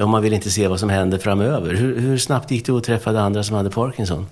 [0.01, 1.73] Och man vill inte se vad som händer framöver.
[1.73, 4.25] Hur, hur snabbt gick det att träffa andra som hade Parkinson?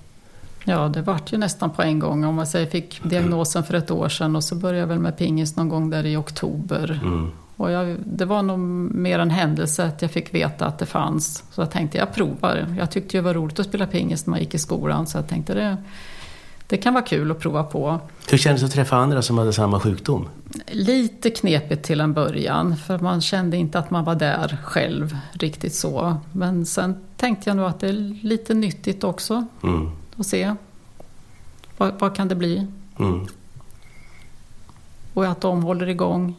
[0.64, 2.24] Ja, det vart ju nästan på en gång.
[2.24, 5.16] Om man säger, fick diagnosen för ett år sedan och så började jag väl med
[5.16, 7.00] pingis någon gång där i oktober.
[7.02, 7.30] Mm.
[7.56, 11.44] Och jag, det var nog mer en händelse att jag fick veta att det fanns.
[11.50, 12.74] Så jag tänkte jag provar.
[12.78, 15.28] Jag tyckte det var roligt att spela pingis när man gick i skolan så jag
[15.28, 15.76] tänkte det
[16.72, 18.00] det kan vara kul att prova på.
[18.30, 20.28] Hur kändes det att träffa andra som hade samma sjukdom?
[20.66, 25.74] Lite knepigt till en början, för man kände inte att man var där själv riktigt
[25.74, 26.16] så.
[26.32, 29.90] Men sen tänkte jag nog att det är lite nyttigt också mm.
[30.16, 30.54] att se.
[31.76, 32.66] Vad, vad kan det bli?
[32.98, 33.26] Mm.
[35.14, 36.34] Och att de håller igång.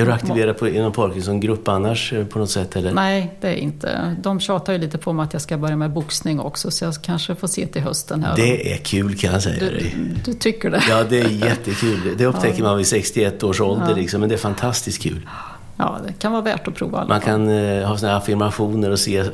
[0.00, 2.76] Är du aktiverad på, inom Parkinson-grupp annars eh, på något sätt?
[2.76, 2.92] Eller?
[2.92, 4.16] Nej, det är inte.
[4.22, 6.94] De tjatar ju lite på mig att jag ska börja med boxning också, så jag
[7.02, 8.24] kanske får se till hösten.
[8.24, 8.36] Här.
[8.36, 9.96] Det är kul kan jag säga du, dig.
[10.24, 10.82] Du tycker det?
[10.88, 12.14] Ja, det är jättekul.
[12.18, 12.64] Det upptäcker ja.
[12.64, 13.96] man vid 61 års ålder, ja.
[13.96, 15.28] liksom, men det är fantastiskt kul.
[15.76, 17.06] Ja, det kan vara värt att prova.
[17.08, 19.28] Man kan uh, ha såna affirmationer och se uh,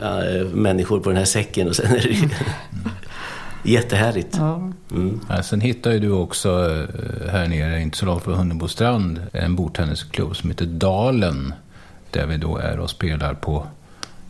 [0.53, 2.31] människor på den här säcken och sen är det mm.
[3.65, 4.37] Jättehärligt.
[4.37, 4.73] Ja.
[4.91, 5.21] Mm.
[5.29, 10.37] Ja, sen hittade du också eh, här nere, inte så långt från Hunnebostrand, en bordtennisklubb
[10.37, 11.55] som heter Dalen.
[12.11, 13.67] Där vi då är och spelar på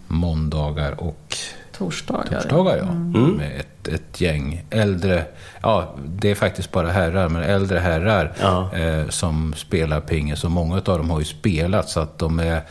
[0.07, 1.37] måndagar och
[1.79, 2.41] Torsdagar.
[2.41, 2.83] Torsdagar, ja.
[2.83, 3.31] Mm.
[3.31, 5.25] Med ett, ett gäng äldre,
[5.63, 8.77] ja, det är faktiskt bara herrar, men äldre herrar ja.
[8.77, 10.45] eh, som spelar pingis.
[10.45, 12.63] Och många av dem har ju spelat så att de är,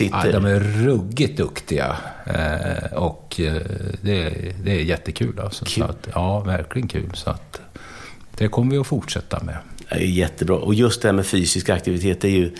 [0.00, 1.96] ja, de är ruggigt duktiga.
[2.26, 3.54] Eh, och eh,
[4.02, 4.30] det,
[4.64, 5.64] det är jättekul alltså.
[5.64, 5.84] Kul.
[5.84, 7.10] Så att, ja, verkligen kul.
[7.14, 7.60] Så att,
[8.38, 9.56] det kommer vi att fortsätta med.
[9.88, 10.56] Det är jättebra.
[10.56, 12.54] Och just det här med fysisk aktivitet, det, är ju,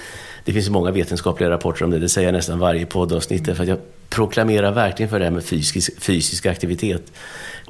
[0.45, 1.99] det finns många vetenskapliga rapporter om det.
[1.99, 3.47] Det säger jag nästan varje poddavsnitt.
[3.57, 3.79] För att jag
[4.11, 7.13] proklamerar verkligen för det här med fysisk, fysisk aktivitet.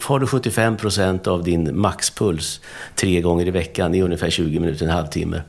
[0.03, 2.61] Har du 75 procent av din maxpuls
[2.95, 5.43] tre gånger i veckan i ungefär 20 minuter, en halvtimme,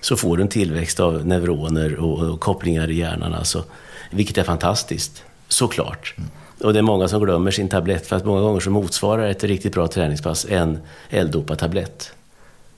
[0.00, 3.34] så får du en tillväxt av neuroner och, och kopplingar i hjärnan.
[3.34, 3.64] Alltså,
[4.10, 6.14] vilket är fantastiskt, såklart.
[6.16, 6.30] Mm.
[6.60, 9.44] Och det är många som glömmer sin tablett för att många gånger så motsvarar ett
[9.44, 10.78] riktigt bra träningspass en
[11.10, 12.12] L-dopa-tablett.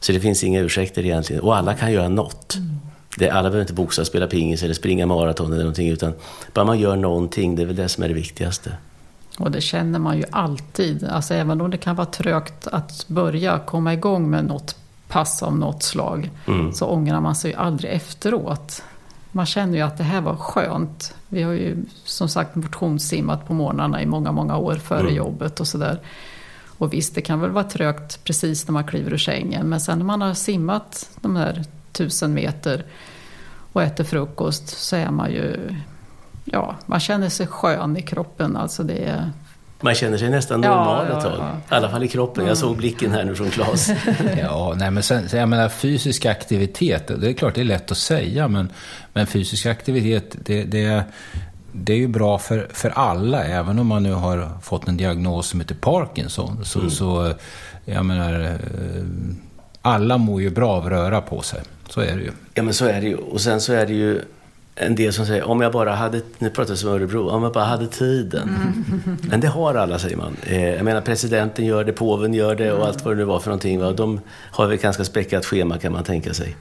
[0.00, 1.42] Så det finns inga ursäkter egentligen.
[1.42, 2.54] Och alla kan göra något.
[2.54, 2.76] Mm.
[3.18, 5.88] Det, alla behöver inte boxa, spela pingis eller springa maraton eller någonting.
[5.88, 6.12] Utan
[6.54, 8.72] bara man gör någonting, det är väl det som är det viktigaste.
[9.38, 11.04] Och det känner man ju alltid.
[11.04, 14.76] Alltså även om det kan vara trögt att börja komma igång med något
[15.08, 16.30] pass av något slag.
[16.46, 16.72] Mm.
[16.72, 18.82] Så ångrar man sig ju aldrig efteråt.
[19.32, 21.14] Man känner ju att det här var skönt.
[21.28, 25.14] Vi har ju som sagt motionssimmat på morgnarna i många, många år före mm.
[25.14, 26.00] jobbet och sådär.
[26.78, 29.68] Och visst, det kan väl vara trögt precis när man kliver ur sängen.
[29.68, 32.84] Men sen när man har simmat de här tusen meter
[33.72, 35.74] och äter frukost så är man ju,
[36.44, 38.56] ja, man känner sig skön i kroppen.
[38.56, 39.30] Alltså det är,
[39.80, 41.32] man känner sig nästan normal ja, ett tag.
[41.38, 41.76] Ja, ja.
[41.76, 42.46] I alla fall i kroppen.
[42.46, 43.90] Jag såg blicken här nu från Claes.
[44.38, 47.98] ja, nej men sen, jag menar fysisk aktivitet, det är klart det är lätt att
[47.98, 48.72] säga, men,
[49.12, 51.04] men fysisk aktivitet, det, det
[51.72, 55.46] det är ju bra för, för alla, även om man nu har fått en diagnos
[55.46, 56.64] som heter Parkinson.
[56.64, 56.90] Så, mm.
[56.90, 57.34] så
[57.84, 59.04] jag menar, eh,
[59.82, 61.60] alla mår ju bra av att röra på sig.
[61.90, 62.30] Så är det ju.
[62.54, 63.16] Ja, men så är det ju.
[63.16, 64.20] Och sen så är det ju
[64.74, 67.52] en del som säger, om jag bara hade, nu pratar vi om Örebro, om jag
[67.52, 68.48] bara hade tiden.
[68.48, 69.16] Mm.
[69.22, 70.36] Men det har alla, säger man.
[70.46, 73.40] Eh, jag menar, presidenten gör det, påven gör det och allt vad det nu var
[73.40, 73.80] för någonting.
[73.80, 73.92] Va?
[73.92, 76.56] De har väl ganska späckat schema kan man tänka sig.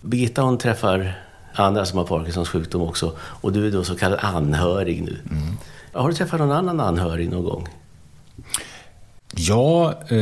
[0.00, 1.20] Birgitta hon träffar
[1.54, 3.12] andra som har Parkinsons sjukdom också.
[3.18, 5.16] Och du är då så kallad anhörig nu.
[5.30, 5.56] Mm.
[5.92, 7.68] Har du träffat någon annan anhörig någon gång?
[9.34, 10.16] Ja, eh,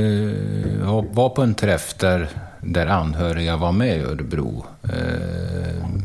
[0.80, 2.28] jag var på en träff där,
[2.66, 4.66] där anhöriga var med i Örebro.
[4.82, 4.90] Eh,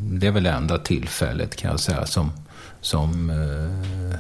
[0.02, 2.32] det är väl det enda tillfället kan jag säga som...
[2.82, 4.17] som eh,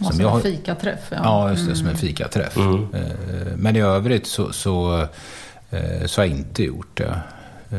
[0.00, 1.00] som jag, en fikaträff?
[1.10, 1.16] Ja.
[1.24, 1.76] ja, just det, mm.
[1.76, 2.00] som en mm.
[2.00, 2.56] fikaträff.
[2.56, 2.86] Mm.
[2.94, 5.06] Eh, men i övrigt så, så,
[5.70, 7.20] eh, så har jag inte gjort det.
[7.70, 7.78] Eh,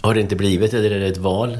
[0.00, 1.58] har det inte blivit, eller är det ett val?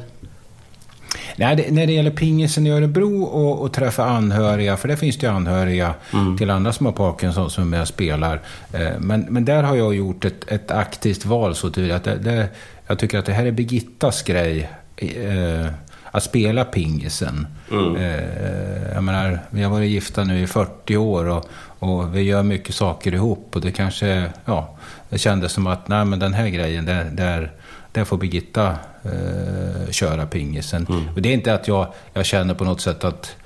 [1.36, 5.18] Nej, det, när det gäller pingisen i Örebro och, och träffa anhöriga, för där finns
[5.18, 6.38] det ju anhöriga mm.
[6.38, 8.40] till andra som har Parkinson som och spelar.
[8.72, 12.16] Eh, men, men där har jag gjort ett, ett aktivt val så tydligt att det,
[12.16, 12.48] det,
[12.86, 14.70] jag tycker att det här är Birgittas grej.
[14.96, 15.66] Eh,
[16.14, 17.46] att spela pingisen.
[17.70, 17.96] Mm.
[17.96, 22.42] Eh, jag menar, vi har varit gifta nu i 40 år och, och vi gör
[22.42, 23.56] mycket saker ihop.
[23.56, 24.76] Och det kanske, ja,
[25.08, 27.52] det kändes som att nej, men den här grejen, där, där,
[27.92, 30.86] där får Birgitta eh, köra pingisen.
[30.88, 31.08] Mm.
[31.14, 33.36] Och det är inte att jag, jag känner på något sätt att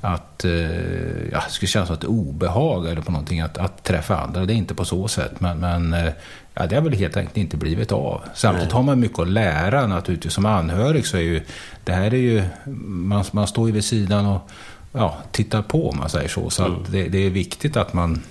[0.00, 4.16] att eh, ja, det skulle kännas som ett obehag eller på någonting att, att träffa
[4.16, 4.44] andra.
[4.44, 5.40] Det är inte på så sätt.
[5.40, 6.12] Men, men eh,
[6.54, 8.22] ja, det har väl helt enkelt inte blivit av.
[8.34, 10.32] Samtidigt har man mycket att lära naturligtvis.
[10.32, 11.42] Som anhörig så är ju
[11.84, 12.42] det här är ju,
[12.86, 14.50] man, man står ju vid sidan och
[14.92, 16.50] ja, tittar på om man säger så.
[16.50, 16.78] Så mm.
[16.88, 18.22] det, det, är viktigt att man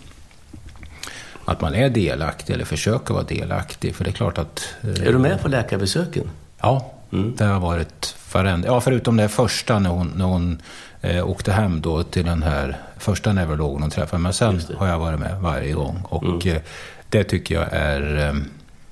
[1.47, 3.95] att man är delaktig eller försöker vara delaktig.
[3.95, 4.75] För det är klart att...
[4.81, 6.29] Eh, är du med på läkarbesöken?
[6.62, 7.36] Ja, mm.
[7.38, 8.67] det har varit varenda...
[8.67, 10.62] Ja, förutom det första när hon, när hon
[11.01, 14.21] eh, åkte hem då till den här första neurologen hon träffade.
[14.23, 16.01] Men sen har jag varit med varje gång.
[16.03, 16.55] Och mm.
[16.55, 16.62] eh,
[17.10, 18.36] det tycker jag är eh,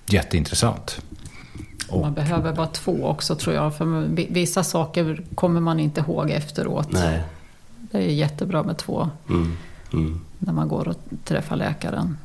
[0.05, 1.01] jätteintressant.
[1.89, 3.75] Och, man behöver vara två också tror jag.
[3.75, 3.85] För
[4.33, 6.91] vissa saker kommer man inte ihåg efteråt.
[6.91, 7.23] Nej.
[7.91, 9.09] Det är jättebra med två.
[9.29, 9.57] Mm.
[9.93, 10.21] Mm.
[10.39, 12.17] När man går och träffar läkaren.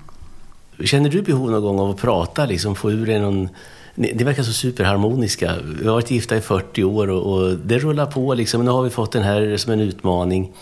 [0.84, 3.48] Känner du behov någon gång av att prata, liksom få ur dig någon...
[3.94, 5.54] Det verkar så superharmoniska.
[5.80, 8.64] Vi har varit gifta i 40 år och, och det rullar på liksom.
[8.64, 10.52] Nu har vi fått den här som en utmaning.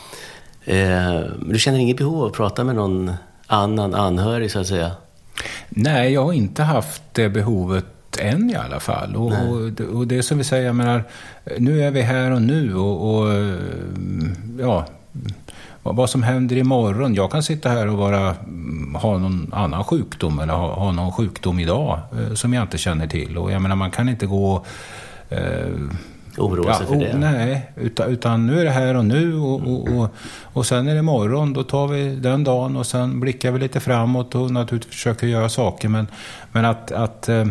[0.64, 3.12] Eh, du känner inget behov av att prata med någon
[3.46, 4.90] annan anhörig så att säga?
[5.68, 7.84] Nej, jag har inte haft det behovet
[8.18, 9.16] än i alla fall.
[9.16, 11.04] Och, och, och, det är som vi säger, jag menar,
[11.58, 13.32] nu är vi här och nu och, och
[14.60, 14.86] ja,
[15.82, 17.14] vad som händer imorgon.
[17.14, 21.12] Jag kan sitta här och vara, mm, ha någon annan sjukdom eller ha, ha någon
[21.12, 23.38] sjukdom idag eh, som jag inte känner till.
[23.38, 24.64] Och jag menar, man kan inte gå...
[25.30, 25.38] Eh,
[26.36, 27.18] Oroa sig ja, för det?
[27.18, 30.10] nej, utan, utan, nu är det här och nu och, och, och,
[30.42, 31.52] och sen är det imorgon.
[31.52, 35.48] Då tar vi den dagen och sen blickar vi lite framåt och naturligtvis försöker göra
[35.48, 35.88] saker.
[35.88, 36.06] Men,
[36.52, 37.46] men att, att eh,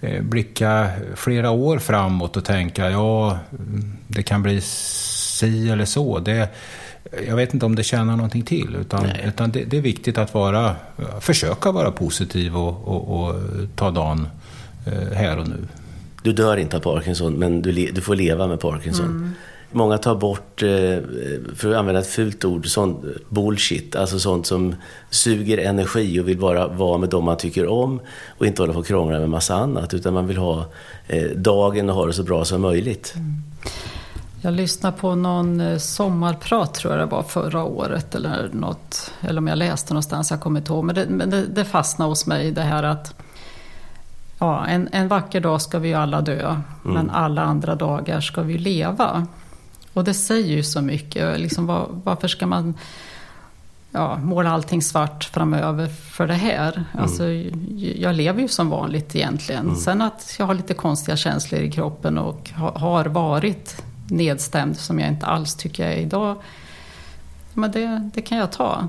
[0.00, 3.38] eh blicka flera år framåt och tänka ja,
[4.08, 6.18] det kan bli si eller så.
[6.18, 6.48] Det,
[7.26, 8.76] jag vet inte om det tjänar någonting till.
[8.80, 10.76] Utan, utan det, det, är viktigt att vara,
[11.20, 13.34] försöka vara positiv och, och, och
[13.76, 14.28] ta dagen
[14.86, 15.68] eh, här och nu.
[16.22, 19.06] Du dör inte av Parkinson, men du, du får leva med Parkinson.
[19.06, 19.30] Mm.
[19.74, 20.68] Många tar bort, eh,
[21.54, 23.96] för att använda ett fult ord, sånt bullshit.
[23.96, 24.74] Alltså sånt som
[25.10, 28.00] suger energi och vill bara vara med dem man tycker om
[28.38, 29.94] och inte hålla på och krångla med massa annat.
[29.94, 30.64] Utan man vill ha
[31.06, 33.14] eh, dagen och ha det så bra som möjligt.
[33.16, 33.42] Mm.
[34.44, 39.12] Jag lyssnade på någon eh, sommarprat tror jag det var förra året eller något.
[39.20, 40.84] Eller om jag läste någonstans, jag kommer inte ihåg.
[40.84, 43.14] Men det, men det, det fastnade hos mig det här att
[44.38, 46.48] ja, en, en vacker dag ska vi ju alla dö.
[46.50, 46.64] Mm.
[46.82, 49.26] Men alla andra dagar ska vi leva.
[49.92, 51.40] Och det säger ju så mycket.
[51.40, 52.74] Liksom, var, varför ska man
[53.90, 56.72] ja, måla allting svart framöver för det här?
[56.72, 57.02] Mm.
[57.02, 57.24] Alltså,
[57.96, 59.64] jag lever ju som vanligt egentligen.
[59.64, 59.76] Mm.
[59.76, 65.08] Sen att jag har lite konstiga känslor i kroppen och har varit nedstämd som jag
[65.08, 66.36] inte alls tycker jag är idag.
[67.54, 68.88] Men det, det kan jag ta.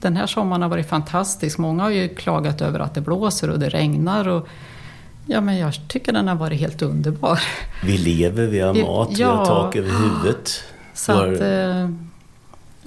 [0.00, 1.58] Den här sommaren har varit fantastisk.
[1.58, 4.28] Många har ju klagat över att det blåser och det regnar.
[4.28, 4.48] Och,
[5.26, 7.40] ja, men jag tycker den har varit helt underbar.
[7.84, 10.62] Vi lever, vi har mat, vi, ja, vi har tak över huvudet.
[10.94, 11.90] Så att, eh,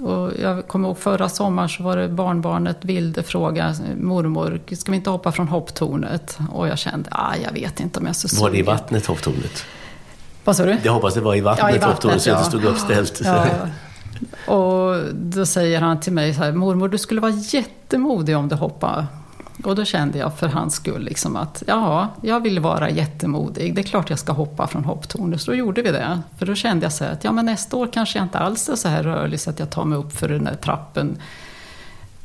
[0.06, 4.96] och jag kommer ihåg förra sommaren så var det barnbarnet Vilde fråga mormor, ska vi
[4.96, 6.38] inte hoppa från hopptornet?
[6.52, 8.42] Och jag kände, ah, jag vet inte om jag är så sugen.
[8.42, 9.64] Var det i vattnet hopptornet?
[10.44, 10.76] Vad sa du?
[10.82, 13.20] Jag hoppas det var i vattnet, ja, i vattnet så att det stod uppställt.
[13.24, 13.46] Ja.
[14.46, 18.54] Och då säger han till mig så här, mormor du skulle vara jättemodig om du
[18.54, 19.06] hoppade
[19.64, 23.74] Och då kände jag för hans skull liksom att ja, jag vill vara jättemodig.
[23.74, 25.40] Det är klart jag ska hoppa från hopptornet.
[25.40, 26.20] Så då gjorde vi det.
[26.38, 28.76] För då kände jag så att ja, men nästa år kanske jag inte alls är
[28.76, 31.18] så här rörlig så att jag tar mig upp för den där trappen.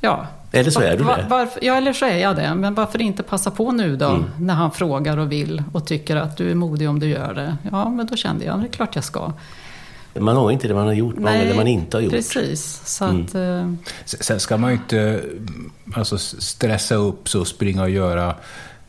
[0.05, 0.27] Ja.
[0.51, 1.25] Eller så är du det.
[1.29, 2.55] Var, ja, eller så är jag det.
[2.55, 4.25] Men varför inte passa på nu då, mm.
[4.39, 7.57] när han frågar och vill och tycker att du är modig om du gör det.
[7.71, 9.33] Ja, men då kände jag, det är klart jag ska.
[10.19, 12.11] Man har inte det man har gjort, man har det man inte har gjort.
[12.11, 12.81] Precis.
[12.85, 13.25] Så mm.
[13.25, 13.73] att, eh...
[14.05, 15.21] Sen ska man ju inte
[15.95, 18.35] alltså, stressa upp sig och springa och göra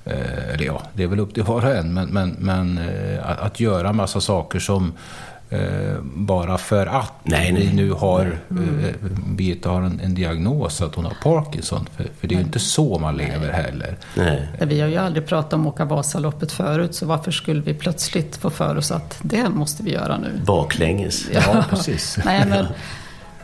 [0.05, 3.45] eh, eller ja, det är väl upp till var och en, men, men, men eh,
[3.45, 5.36] att göra massa saker som Eh,
[6.03, 8.85] bara för att nej, vi nu har, mm.
[8.85, 8.95] eh,
[9.27, 11.89] Birgitta har en, en, diagnos att hon har Parkinson.
[11.97, 13.97] För, för det är ju inte så man lever heller.
[14.15, 14.49] Nej.
[14.61, 18.37] Vi har ju aldrig pratat om att åka Vasaloppet förut, så varför skulle vi plötsligt
[18.37, 20.41] få för oss att det måste vi göra nu?
[20.47, 21.27] Baklänges.
[21.35, 22.19] Ja, precis.
[22.25, 22.67] nej, men,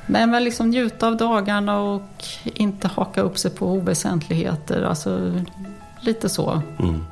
[0.06, 4.82] nej, men liksom njuta av dagarna och inte haka upp sig på oväsentligheter.
[4.82, 5.40] Alltså,
[6.00, 6.62] lite så.
[6.78, 7.04] Mm.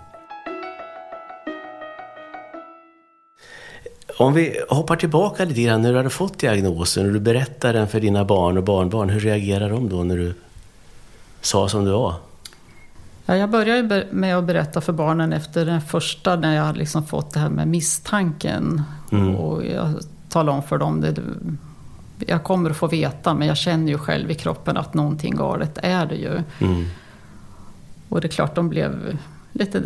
[4.20, 7.88] Om vi hoppar tillbaka lite grann när du hade fått diagnosen och du berättade den
[7.88, 9.08] för dina barn och barnbarn.
[9.08, 10.34] Hur reagerade de då när du
[11.40, 12.14] sa som du var?
[13.26, 17.06] Ja, jag började med att berätta för barnen efter den första när jag hade liksom
[17.06, 18.82] fått det här med misstanken.
[19.12, 19.36] Mm.
[19.36, 19.94] Och jag
[20.28, 21.22] talade om för dem det.
[22.26, 25.78] Jag kommer att få veta men jag känner ju själv i kroppen att någonting galet
[25.82, 26.42] är det ju.
[26.58, 26.86] Mm.
[28.08, 29.18] Och det är klart de blev
[29.52, 29.82] lite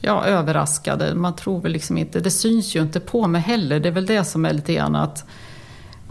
[0.00, 1.14] ja, överraskade.
[1.14, 3.80] Man tror väl liksom inte, det syns ju inte på mig heller.
[3.80, 5.24] Det är väl det som är lite grann att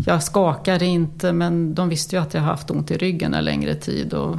[0.06, 3.76] jag skakar inte men de visste ju att jag haft ont i ryggen en längre
[3.76, 4.14] tid.
[4.14, 4.38] Och,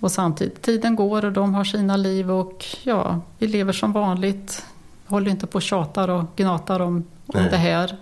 [0.00, 4.64] och samtidigt, tiden går och de har sina liv och ja, vi lever som vanligt.
[5.06, 7.96] Håller inte på och tjatar och gnatar om, om det här.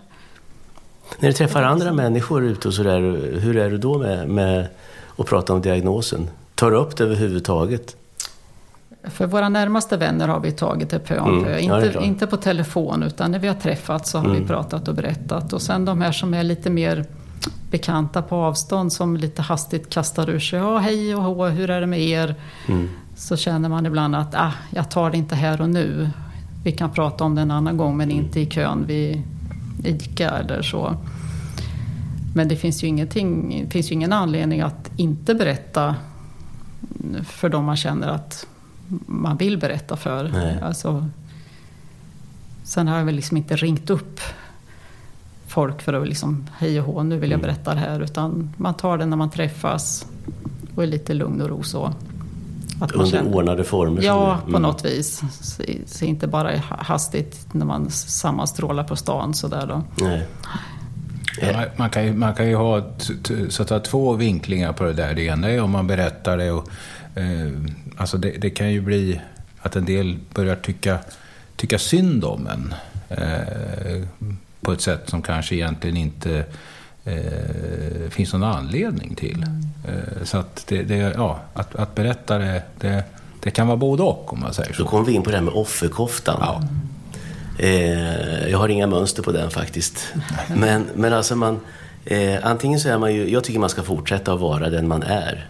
[1.19, 3.01] När du träffar andra människor ute och sådär,
[3.41, 4.69] hur är du då med, med
[5.17, 6.29] att prata om diagnosen?
[6.55, 7.97] Tar du upp det överhuvudtaget?
[9.07, 11.59] För våra närmaste vänner har vi tagit det pö om pö.
[11.59, 14.41] Mm, inte, inte på telefon utan när vi har träffats så har mm.
[14.41, 15.53] vi pratat och berättat.
[15.53, 17.07] Och sen de här som är lite mer
[17.71, 20.59] bekanta på avstånd som lite hastigt kastar ur sig.
[20.59, 22.35] Ja, hej och hå, hur är det med er?
[22.67, 22.89] Mm.
[23.17, 26.11] Så känner man ibland att ah, jag tar det inte här och nu.
[26.65, 29.23] Vi kan prata om det en annan gång men inte i kön vid
[29.85, 30.97] ICA eller så.
[32.35, 35.95] Men det finns ju, ingenting, finns ju ingen anledning att inte berätta
[37.25, 38.47] för de man känner att
[39.07, 40.31] man vill berätta för.
[40.63, 41.09] Alltså,
[42.65, 44.21] sen har jag väl liksom inte ringt upp
[45.47, 47.49] folk för att liksom, hej och hå, nu vill jag mm.
[47.49, 48.01] berätta det här.
[48.01, 50.07] Utan man tar det när man träffas
[50.75, 51.93] och är lite lugn och ro så.
[52.81, 54.03] Att Under känner, ordnade former?
[54.03, 54.53] Ja, mm.
[54.53, 55.23] på något vis.
[55.41, 60.05] Så, så, inte bara hastigt när man sammanstrålar på stan sådär då.
[60.05, 60.27] Nej.
[61.41, 62.83] Ja, man, kan ju, man kan ju ha
[63.49, 65.15] så att två vinklingar på det där.
[65.15, 66.69] Det ena är om man berättar det och
[67.15, 67.53] eh,
[67.97, 69.21] alltså det, det, kan ju bli
[69.61, 70.99] att en del börjar tycka,
[71.57, 72.75] tycka synd om en.
[73.09, 74.03] Eh,
[74.67, 76.45] på ett sätt som kanske egentligen inte
[77.05, 79.47] eh, finns någon anledning till.
[79.89, 83.05] Eh, så att, det, det, ja, att, att berätta det, det,
[83.41, 84.83] det, kan vara både och om man säger så.
[84.83, 86.37] Då kommer vi in på det här med offerkoftan.
[86.41, 86.63] Ja.
[87.59, 90.15] Eh, jag har inga mönster på den faktiskt.
[90.57, 91.61] Men, men alltså man,
[92.05, 95.03] eh, antingen så är man ju, jag tycker man ska fortsätta att vara den man
[95.03, 95.49] är.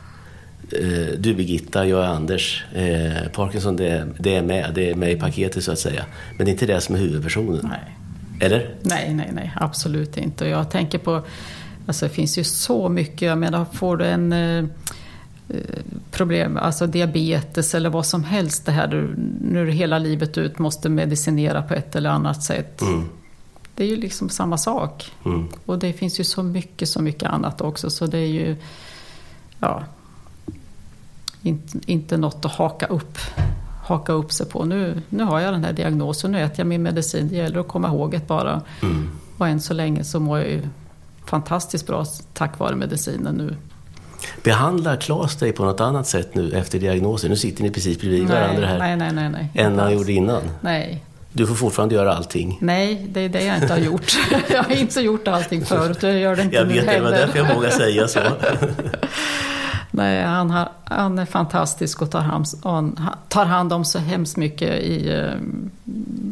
[0.72, 2.64] Eh, du Birgitta, jag är Anders.
[2.74, 4.72] Eh, Parkinson, det, det, är med.
[4.74, 6.04] Det är med i paketet så att säga.
[6.36, 7.60] Men det är inte det som är huvudpersonen.
[7.70, 7.96] Nej.
[8.40, 8.74] Eller?
[8.82, 9.52] Nej, nej, nej.
[9.56, 10.44] Absolut inte.
[10.44, 11.22] Och jag tänker på...
[11.86, 13.22] Alltså det finns ju så mycket.
[13.22, 14.32] Jag menar, får du en...
[15.48, 15.60] Eh,
[16.10, 18.66] problem, alltså diabetes eller vad som helst.
[18.66, 22.82] Det här du, nu hela livet ut måste medicinera på ett eller annat sätt.
[22.82, 23.08] Mm.
[23.74, 25.12] Det är ju liksom samma sak.
[25.24, 25.48] Mm.
[25.66, 27.90] Och det finns ju så mycket, så mycket annat också.
[27.90, 28.56] Så det är ju...
[29.60, 29.84] Ja,
[31.42, 33.18] inte, inte något att haka upp,
[33.84, 34.64] haka upp sig på.
[34.64, 37.28] Nu, nu har jag den här diagnosen, nu äter jag min medicin.
[37.28, 38.62] Det gäller att komma ihåg det bara.
[38.82, 39.10] Mm.
[39.38, 40.62] Och än så länge så mår jag ju
[41.24, 43.56] fantastiskt bra tack vare medicinen nu.
[44.42, 47.30] Behandlar Claes dig på något annat sätt nu efter diagnosen?
[47.30, 48.78] Nu sitter ni precis bredvid nej, varandra här.
[48.78, 49.28] Nej, nej, nej.
[49.28, 49.50] nej.
[49.54, 50.42] Än han gjorde innan?
[50.60, 51.02] Nej.
[51.32, 52.58] Du får fortfarande göra allting?
[52.60, 54.18] Nej, det är det jag inte har gjort.
[54.50, 57.10] jag har inte gjort allting förut och jag gör det inte jag nu vet, heller.
[57.10, 58.20] Jag vet, det var därför jag vågar säga så.
[59.90, 62.96] Nej, han, har, han är fantastisk och tar hand, han
[63.28, 65.34] tar hand om så hemskt mycket i eh,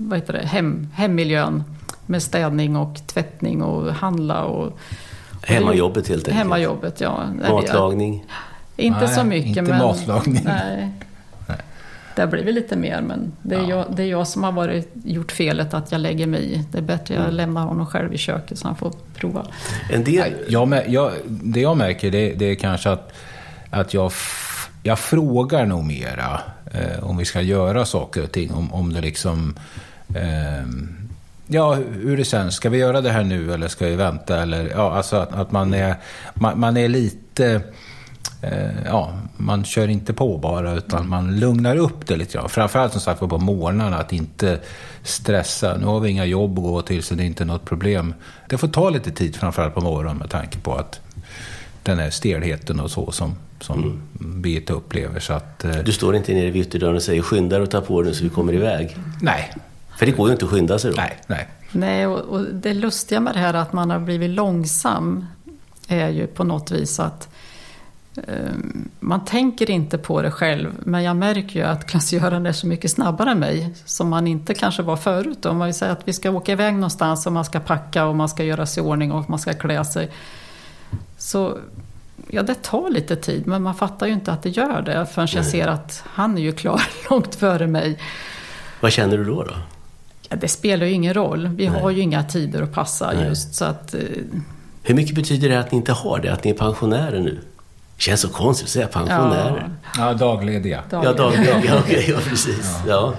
[0.08, 1.64] vad heter det, hem, hemmiljön.
[2.06, 4.78] Med städning och tvättning och handla och...
[5.46, 6.36] hemmajobbet helt enkelt?
[6.36, 7.26] Hemmajobbet, ja.
[7.50, 8.24] Matlagning?
[8.76, 9.48] Inte nej, så mycket.
[9.48, 10.42] Inte men, matlagning.
[10.44, 10.90] Nej.
[12.16, 13.68] Det har blivit lite mer men det är, ja.
[13.68, 16.64] jag, det är jag som har varit, gjort felet att jag lägger mig i.
[16.72, 17.34] Det är bättre att jag mm.
[17.34, 19.46] lämnar honom själv i köket så han får prova.
[19.90, 20.32] En del...
[20.48, 23.12] jag, jag, det jag märker det, det är kanske att
[23.74, 24.12] att jag,
[24.82, 26.40] jag frågar nog mera
[26.72, 28.52] eh, om vi ska göra saker och ting.
[28.52, 29.56] Om, om det liksom...
[30.14, 30.66] Eh,
[31.54, 34.42] ja, hur det sen, ska vi göra det här nu eller ska vi vänta?
[34.42, 35.96] Eller, ja, alltså att, att man, är,
[36.34, 37.60] man, man är lite...
[38.42, 42.48] Eh, ja, man kör inte på bara utan man lugnar upp det lite grann.
[42.48, 44.60] Framförallt som sagt på morgnarna, att inte
[45.02, 45.76] stressa.
[45.76, 48.14] Nu har vi inga jobb att gå till så det är inte något problem.
[48.48, 51.00] Det får ta lite tid framförallt på morgonen med tanke på att
[51.82, 54.42] den här stelheten och så som, som mm.
[54.42, 55.20] Birgitta upplever.
[55.20, 57.80] Så att, eh, du står inte nere vid ytterdörren och säger skynda dig och ta
[57.80, 58.96] på dig så vi kommer iväg?
[59.22, 59.52] Nej.
[59.98, 60.96] För det går ju inte att skynda sig då?
[60.96, 61.48] Nej, nej.
[61.72, 65.26] Nej, och, och det lustiga med det här att man har blivit långsam
[65.88, 67.28] är ju på något vis att
[68.16, 72.66] Ehm, man tänker inte på det själv, men jag märker ju att Klas-Göran är så
[72.66, 75.46] mycket snabbare än mig, som man inte kanske var förut.
[75.46, 78.28] Om man säga att vi ska åka iväg någonstans och man ska packa och man
[78.28, 80.10] ska göra sig i ordning och man ska klä sig.
[81.18, 81.58] Så
[82.28, 85.28] ja, det tar lite tid, men man fattar ju inte att det gör det förrän
[85.32, 87.98] jag ser att han är ju klar långt före mig.
[88.80, 89.42] Vad känner du då?
[89.42, 89.54] då?
[90.28, 91.48] Ja, det spelar ju ingen roll.
[91.48, 91.80] Vi Nej.
[91.80, 93.26] har ju inga tider att passa Nej.
[93.28, 93.54] just.
[93.54, 94.00] Så att, eh...
[94.82, 96.32] Hur mycket betyder det att ni inte har det?
[96.32, 97.38] Att ni är pensionärer nu?
[97.96, 99.70] känns så konstigt att säga pensionärer.
[99.82, 100.82] Ja, ja daglediga.
[100.90, 101.10] daglediga.
[101.10, 101.78] Ja, daglediga.
[101.78, 102.76] Okej, okay, ja, precis.
[102.88, 103.14] Ja.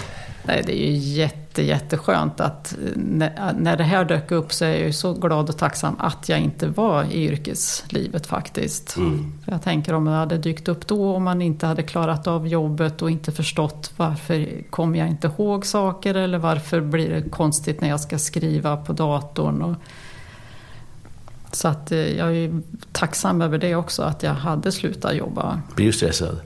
[0.48, 4.80] Nej, det är ju jätte, jätteskönt att när, det här dök upp så är jag
[4.80, 8.98] ju så glad och tacksam att jag inte var i yrkeslivet faktiskt.
[8.98, 9.34] Mm.
[9.46, 12.48] För jag tänker om det hade dykt upp då och man inte hade klarat av
[12.48, 17.82] jobbet och inte förstått varför kommer jag inte ihåg saker eller varför blir det konstigt
[17.82, 19.62] när jag ska skriva på datorn.
[19.62, 19.76] Och,
[21.52, 25.62] så att eh, jag är tacksam över det också, att jag hade slutat jobba.
[25.76, 26.40] Blir du stressad?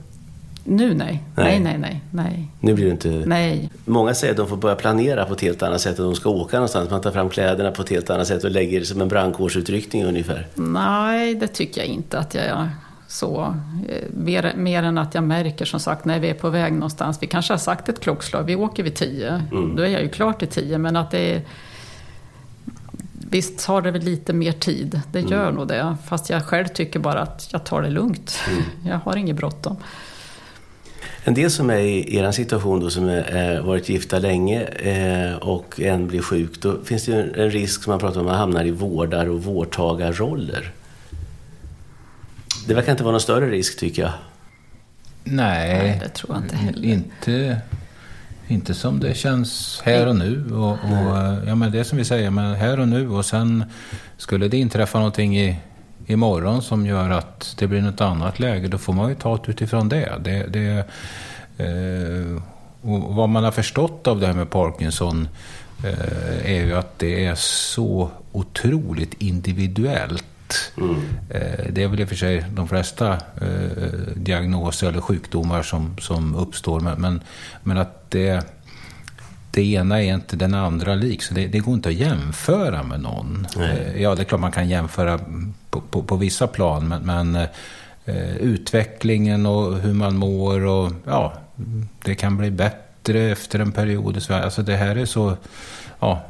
[0.64, 1.22] Nu nej.
[1.34, 2.00] Nej, nej, nej.
[2.10, 2.48] nej.
[2.60, 3.08] Nu blir du inte...
[3.08, 3.70] Nej.
[3.84, 5.92] Många säger att de får börja planera på ett helt annat sätt.
[5.92, 6.90] Att de ska åka någonstans.
[6.90, 10.04] Man tar fram kläderna på ett helt annat sätt och lägger det som en brandkårsutryckning
[10.04, 10.46] ungefär.
[10.54, 12.68] Nej, det tycker jag inte att jag gör.
[13.08, 13.54] Så,
[13.88, 17.18] eh, mer, mer än att jag märker som sagt när vi är på väg någonstans.
[17.20, 19.42] Vi kanske har sagt ett klockslag, vi åker vid tio.
[19.52, 19.76] Mm.
[19.76, 20.78] Då är jag ju klar till tio.
[20.78, 21.42] Men att det är
[23.30, 25.54] Visst tar det väl lite mer tid, det gör mm.
[25.54, 25.96] nog det.
[26.06, 28.38] Fast jag själv tycker bara att jag tar det lugnt.
[28.48, 28.62] Mm.
[28.92, 29.76] Jag har inget bråttom.
[31.24, 35.80] En del som är i er situation då, som har varit gifta länge eh, och
[35.80, 38.64] en blir sjuk, då finns det en risk som man pratar om att man hamnar
[38.64, 40.72] i vårdar och vårdtagarroller.
[42.66, 44.12] Det verkar inte vara någon större risk tycker jag.
[45.24, 46.84] Nej, Nej det tror jag inte heller.
[46.84, 47.60] Inte
[48.50, 50.52] inte som det känns här och nu.
[50.52, 53.08] Och, och, ja, men det som vi säger, men här och nu.
[53.08, 53.64] Och sen
[54.16, 55.56] skulle det inträffa någonting i,
[56.06, 59.50] imorgon som gör att det blir något annat läge, då får man ju ta det
[59.50, 60.18] utifrån det.
[60.20, 60.84] det, det
[61.64, 62.42] eh,
[62.82, 65.28] och vad man har förstått av det här med Parkinson
[65.84, 70.24] eh, är ju att det är så otroligt individuellt.
[70.76, 70.96] Mm.
[71.30, 75.96] Eh, det är väl i och för sig de flesta eh, diagnoser eller sjukdomar som,
[75.98, 76.80] som uppstår.
[76.80, 77.20] Men, men,
[77.62, 78.44] men att det,
[79.50, 83.00] det ena är inte den andra lik, så det, det går inte att jämföra med
[83.00, 83.46] någon.
[83.60, 85.20] Eh, ja, det är klart man kan jämföra
[85.70, 87.36] på, på, på vissa plan, men, men
[88.04, 91.32] eh, utvecklingen och hur man mår och ja,
[92.04, 94.30] det kan bli bättre efter en period.
[94.30, 95.36] Alltså det här är så,
[96.00, 96.22] ja,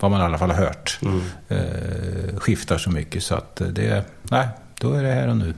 [0.00, 1.20] vad man i alla fall har hört, mm.
[1.48, 4.48] eh, skiftar så mycket så att det, nej,
[4.80, 5.54] då är det här och nu.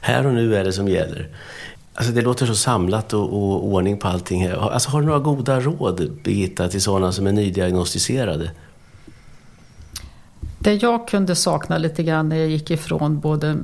[0.00, 1.28] Här och nu är det som gäller.
[1.98, 4.48] Alltså det låter så samlat och, och ordning på allting.
[4.48, 4.70] Här.
[4.72, 8.50] Alltså har du några goda råd, Birgitta, till sådana som är nydiagnostiserade?
[10.58, 13.56] Det jag kunde sakna lite grann när jag gick ifrån både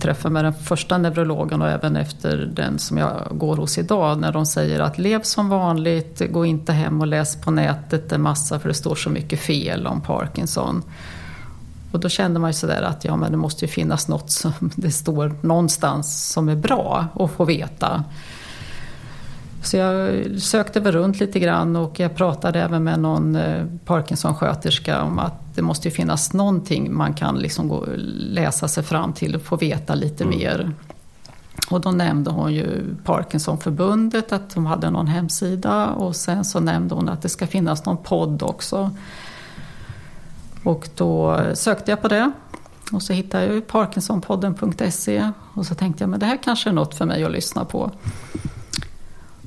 [0.00, 4.20] träffen med den första neurologen och även efter den som jag går hos idag.
[4.20, 8.22] När de säger att lev som vanligt, gå inte hem och läs på nätet en
[8.22, 10.82] massa för det står så mycket fel om Parkinson.
[11.96, 14.52] Och då kände man ju sådär att ja, men det måste ju finnas något som
[14.76, 18.04] det står någonstans som är bra att få veta.
[19.62, 25.02] Så jag sökte väl runt lite grann och jag pratade även med någon eh, Parkinson-sköterska
[25.02, 27.84] om att det måste ju finnas någonting man kan liksom gå,
[28.16, 30.38] läsa sig fram till och få veta lite mm.
[30.38, 30.72] mer.
[31.70, 36.94] Och då nämnde hon ju Parkinsonförbundet, att de hade någon hemsida och sen så nämnde
[36.94, 38.90] hon att det ska finnas någon podd också.
[40.66, 42.32] Och då sökte jag på det
[42.92, 46.94] och så hittade jag Parkinsonpodden.se och så tänkte jag men det här kanske är något
[46.94, 47.90] för mig att lyssna på.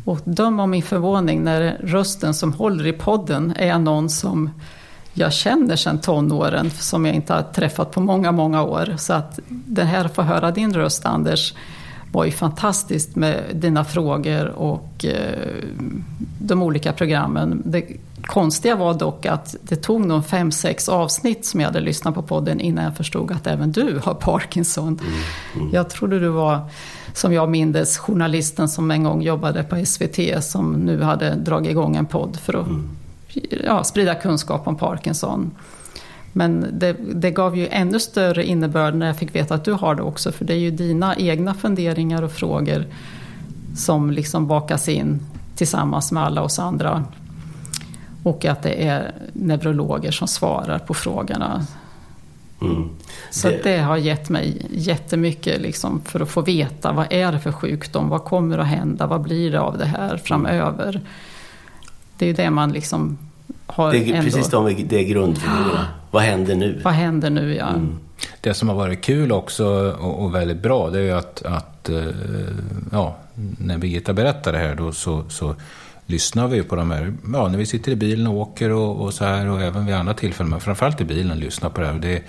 [0.05, 4.49] Och döm om min förvåning när rösten som håller i podden är någon som
[5.13, 8.95] jag känner sedan tonåren, som jag inte har träffat på många, många år.
[8.97, 11.53] Så att det här att få höra din röst, Anders,
[12.11, 15.63] var ju fantastiskt med dina frågor och eh,
[16.39, 17.61] de olika programmen.
[17.65, 17.83] Det
[18.25, 22.21] konstiga var dock att det tog nog fem, sex avsnitt som jag hade lyssnat på
[22.21, 24.87] podden innan jag förstod att även du har Parkinson.
[24.87, 25.13] Mm,
[25.55, 25.73] mm.
[25.73, 26.59] Jag trodde du var,
[27.13, 31.95] som jag mindes, journalisten som en gång jobbade på SVT som nu hade dragit igång
[31.95, 32.89] en podd för att mm.
[33.65, 35.51] ja, sprida kunskap om Parkinson.
[36.33, 39.95] Men det, det, gav ju ännu större innebörd när jag fick veta att du har
[39.95, 42.85] det också, för det är ju dina egna funderingar och frågor
[43.75, 45.19] som liksom bakas in
[45.55, 47.03] tillsammans med alla oss andra.
[48.29, 51.65] Och att det är neurologer som svarar på frågorna.
[52.61, 52.89] Mm.
[53.29, 53.61] Så det...
[53.63, 53.77] det...
[53.77, 58.23] har gett mig jättemycket liksom för att få veta vad är det för sjukdom, vad
[58.23, 61.01] kommer att hända, vad blir det av det här framöver.
[62.17, 63.17] Det är det man liksom
[63.65, 64.23] har det är ändå...
[64.23, 65.87] Precis de, det är grundfrågorna.
[66.11, 66.81] Vad händer nu?
[66.83, 67.67] Vad händer nu, ja.
[67.67, 67.99] Mm.
[68.41, 69.65] Det som har varit kul också
[69.99, 72.05] och, och väldigt bra, det är ju att, att eh,
[72.91, 73.15] ja,
[73.59, 75.55] när Birgitta berättade det här då så, så
[76.09, 79.13] lyssnar vi på de här, ja, när vi sitter i bilen och åker och, och
[79.13, 81.99] så här och även vid andra tillfällen, men framförallt i bilen lyssnar på det här.
[81.99, 82.23] Det,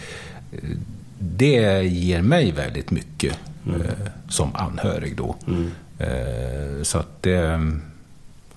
[1.19, 3.81] det ger mig väldigt mycket mm.
[3.81, 3.89] eh,
[4.29, 5.37] som anhörig då.
[5.47, 5.71] Mm.
[5.99, 7.61] Eh, så att det,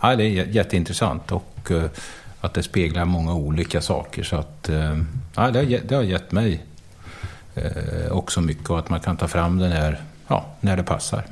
[0.01, 1.83] ja, det är jätteintressant och eh,
[2.41, 4.23] att det speglar många olika saker.
[4.23, 4.97] Så att, eh,
[5.35, 6.63] ja, det, har, det har gett mig
[7.55, 11.23] eh, också mycket och att man kan ta fram den här, ja, när det passar.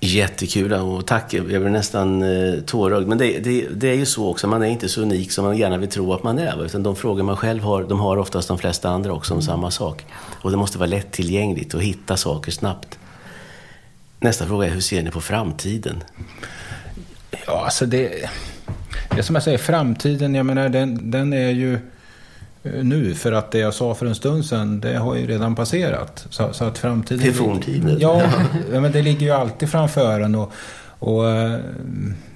[0.00, 1.34] Jättekul och tack.
[1.34, 3.08] Jag blir nästan eh, tårögd.
[3.08, 5.56] Men det, det, det, är ju så också, man är inte så unik som man
[5.56, 6.64] gärna vill tro att man är.
[6.64, 9.70] Utan de frågor man själv har, de har oftast de flesta andra också om samma
[9.70, 10.04] sak.
[10.42, 12.98] Och det måste vara lättillgängligt och hitta saker snabbt.
[14.20, 16.04] Nästa fråga är, hur ser ni på framtiden?
[17.46, 18.30] Ja, alltså det...
[19.16, 21.78] Det som jag säger, framtiden, jag menar den, den är ju
[22.62, 23.14] nu.
[23.14, 26.26] För att det jag sa för en stund sedan, det har ju redan passerat.
[26.30, 27.22] Så, så att framtiden...
[27.22, 27.96] Till forntiden?
[28.00, 28.22] Ja,
[28.72, 30.34] ja, men det ligger ju alltid framför en.
[30.34, 30.52] Och,
[31.00, 31.58] och, eh,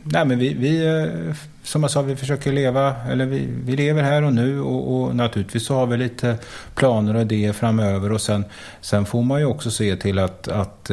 [0.03, 4.03] nej, men vi, vi, eh, som jag sa, vi försöker leva, eller vi, vi lever
[4.03, 6.37] här och nu och, och, naturligtvis så har vi lite
[6.75, 8.45] planer och idéer framöver och sen,
[8.81, 10.91] sen får man ju också se till att, att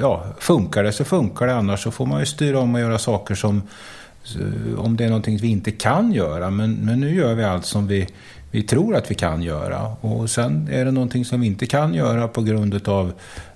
[0.00, 2.98] ja, funkar det så funkar det, annars så får man ju styra om och göra
[2.98, 3.62] saker som
[4.78, 6.50] om det är någonting vi inte kan göra.
[6.50, 8.08] Men, men nu gör vi allt som vi,
[8.50, 9.82] vi tror att vi kan göra.
[10.00, 13.12] Och sen är det någonting som vi inte kan göra på grund av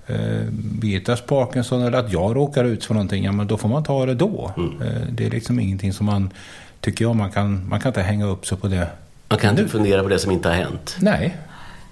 [0.06, 0.16] eh,
[0.50, 3.24] Birgittas Parkinson eller att jag råkar ut för någonting.
[3.24, 4.52] Ja, men då får man ta det då.
[4.56, 4.82] Mm.
[4.82, 6.30] Eh, det är liksom ingenting som man,
[6.80, 8.88] tycker jag, man kan, man kan inte hänga upp sig på det.
[9.28, 10.96] Man kan inte fundera på det som inte har hänt.
[11.00, 11.36] Nej.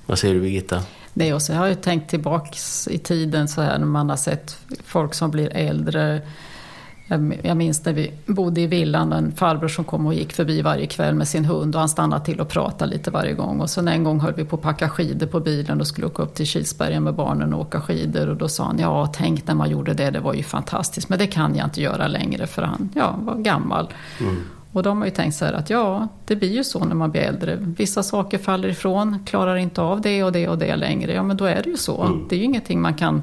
[0.06, 0.82] Vad säger du Birgitta?
[1.12, 4.58] Nej, och så har jag tänkt tillbaks i tiden så här när man har sett
[4.84, 6.20] folk som blir äldre
[7.42, 10.86] jag minns när vi bodde i villan, en farbror som kom och gick förbi varje
[10.86, 13.60] kväll med sin hund och han stannade till och pratade lite varje gång.
[13.60, 16.22] Och sen en gång höll vi på att packa skidor på bilen och skulle åka
[16.22, 18.28] upp till Kilsbergen med barnen och åka skidor.
[18.28, 21.08] Och då sa han, ja tänk när man gjorde det, det var ju fantastiskt.
[21.08, 23.88] Men det kan jag inte göra längre för han ja, var gammal.
[24.20, 24.36] Mm.
[24.72, 27.10] Och då har ju tänkt så här att ja, det blir ju så när man
[27.10, 27.56] blir äldre.
[27.60, 31.12] Vissa saker faller ifrån, klarar inte av det och det och det längre.
[31.12, 32.02] Ja men då är det ju så.
[32.02, 32.26] Mm.
[32.28, 33.22] Det är ju ingenting man kan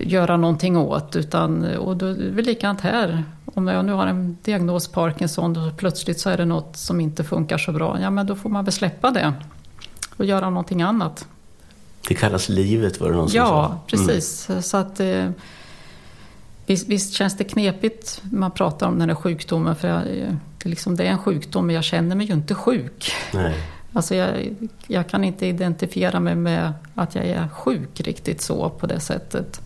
[0.00, 1.16] göra någonting åt.
[1.16, 3.24] Utan, och då är det väl likadant här.
[3.44, 7.24] Om jag nu har en diagnos Parkinson och plötsligt så är det något som inte
[7.24, 7.98] funkar så bra.
[8.00, 9.32] Ja men då får man väl släppa det
[10.16, 11.26] och göra någonting annat.
[12.08, 13.52] Det kallas livet var det någon som ja, sa.
[13.52, 14.48] Ja, precis.
[14.48, 14.62] Mm.
[14.62, 15.30] Så att, eh,
[16.66, 19.76] visst, visst, känns det knepigt man pratar om den här sjukdomen.
[19.76, 20.02] För jag,
[20.62, 23.12] det, liksom, det är en sjukdom men jag känner mig ju inte sjuk.
[23.32, 23.54] Nej.
[23.92, 24.54] Alltså jag,
[24.86, 29.60] jag, kan inte identifiera mig med att jag är sjuk riktigt så på det sättet.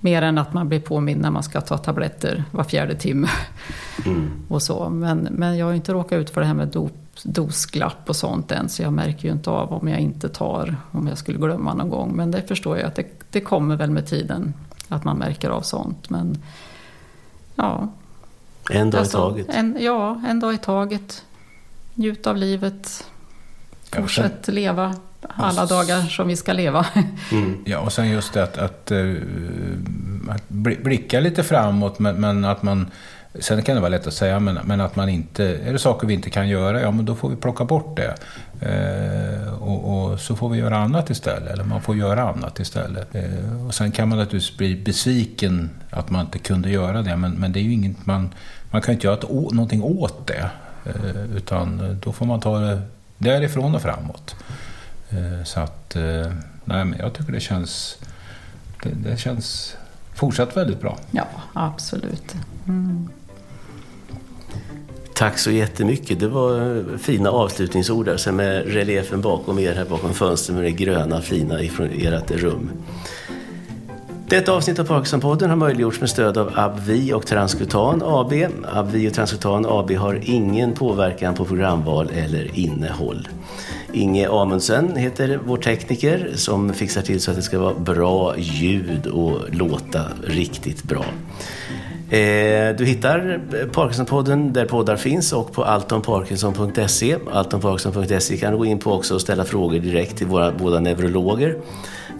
[0.00, 3.28] Mer än att man blir påmind när man ska ta tabletter var fjärde timme.
[4.06, 4.30] Mm.
[4.48, 4.88] och så.
[4.88, 6.92] Men, men jag har inte råkat ut för det här med dop,
[7.22, 8.68] dosglapp och sånt än.
[8.68, 11.90] Så jag märker ju inte av om jag inte tar, om jag skulle glömma någon
[11.90, 12.16] gång.
[12.16, 14.54] Men det förstår jag att det, det kommer väl med tiden.
[14.88, 16.10] Att man märker av sånt.
[16.10, 16.42] Men
[17.54, 17.88] ja.
[18.70, 19.46] En dag alltså, i taget?
[19.48, 21.24] En, ja, en dag i taget.
[21.94, 23.06] Njut av livet.
[23.92, 24.94] Fortsätt leva
[25.34, 26.86] alla dagar som vi ska leva.
[27.32, 27.58] Mm.
[27.64, 29.12] Ja, och sen just det att, att, eh,
[30.28, 32.90] att blicka lite framåt, men, men, att man...
[33.40, 35.44] Sen kan det vara lätt att säga, men, men, att man inte...
[35.44, 38.14] Är det saker vi inte kan göra, ja men då får vi plocka bort det.
[38.60, 43.14] Eh, och, och, så får vi göra annat istället, eller man får göra annat istället.
[43.14, 47.32] Eh, och sen kan man naturligtvis bli besviken att man inte kunde göra det, men,
[47.32, 48.34] men det är ju inget man...
[48.70, 50.50] Man kan inte göra ett, någonting åt det.
[50.84, 52.82] Eh, utan då får man ta det
[53.18, 54.36] därifrån och framåt.
[55.10, 56.32] Eh, så att, eh,
[56.64, 57.98] nej men jag tycker det känns,
[58.82, 59.76] det, det känns
[60.14, 60.98] fortsatt väldigt bra.
[61.10, 62.34] Ja, absolut.
[62.68, 63.08] Mm.
[65.14, 66.20] Tack så jättemycket.
[66.20, 68.16] Det var fina avslutningsord där.
[68.16, 72.70] Sen med reliefen bakom er här bakom fönstret med det gröna fina ifrån ert rum.
[74.28, 78.32] Detta avsnitt av Parkinsonpodden har möjliggjorts med stöd av Abvi och Transkutan AB.
[78.72, 83.28] Abvi och Transkutan AB har ingen påverkan på programval eller innehåll.
[83.96, 89.06] Inge Amundsen heter vår tekniker som fixar till så att det ska vara bra ljud
[89.06, 91.04] och låta riktigt bra.
[92.10, 93.40] Eh, du hittar
[93.72, 97.16] Parkinsonpodden där poddar finns och på altonparkinson.se.
[97.32, 101.56] Altonparkinson.se kan du gå in på också och ställa frågor direkt till våra båda neurologer.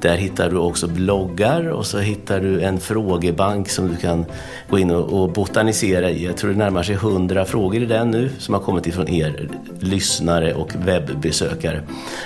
[0.01, 4.25] Där hittar du också bloggar och så hittar du en frågebank som du kan
[4.71, 6.25] gå in och, botanisera i.
[6.25, 9.49] Jag tror det närmar sig hundra frågor i den nu som har kommit ifrån er
[9.79, 11.83] lyssnare och webbesökare.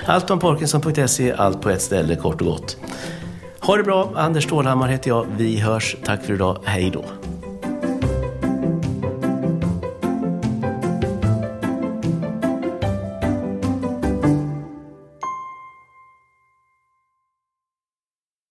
[0.07, 2.77] Allt om Parkinson.se, allt på ett ställe kort och gott.
[3.61, 5.27] Ha det bra, Anders Stålhammar heter jag.
[5.37, 5.97] Vi hörs.
[6.05, 6.59] Tack för idag.
[6.65, 7.05] Hej då.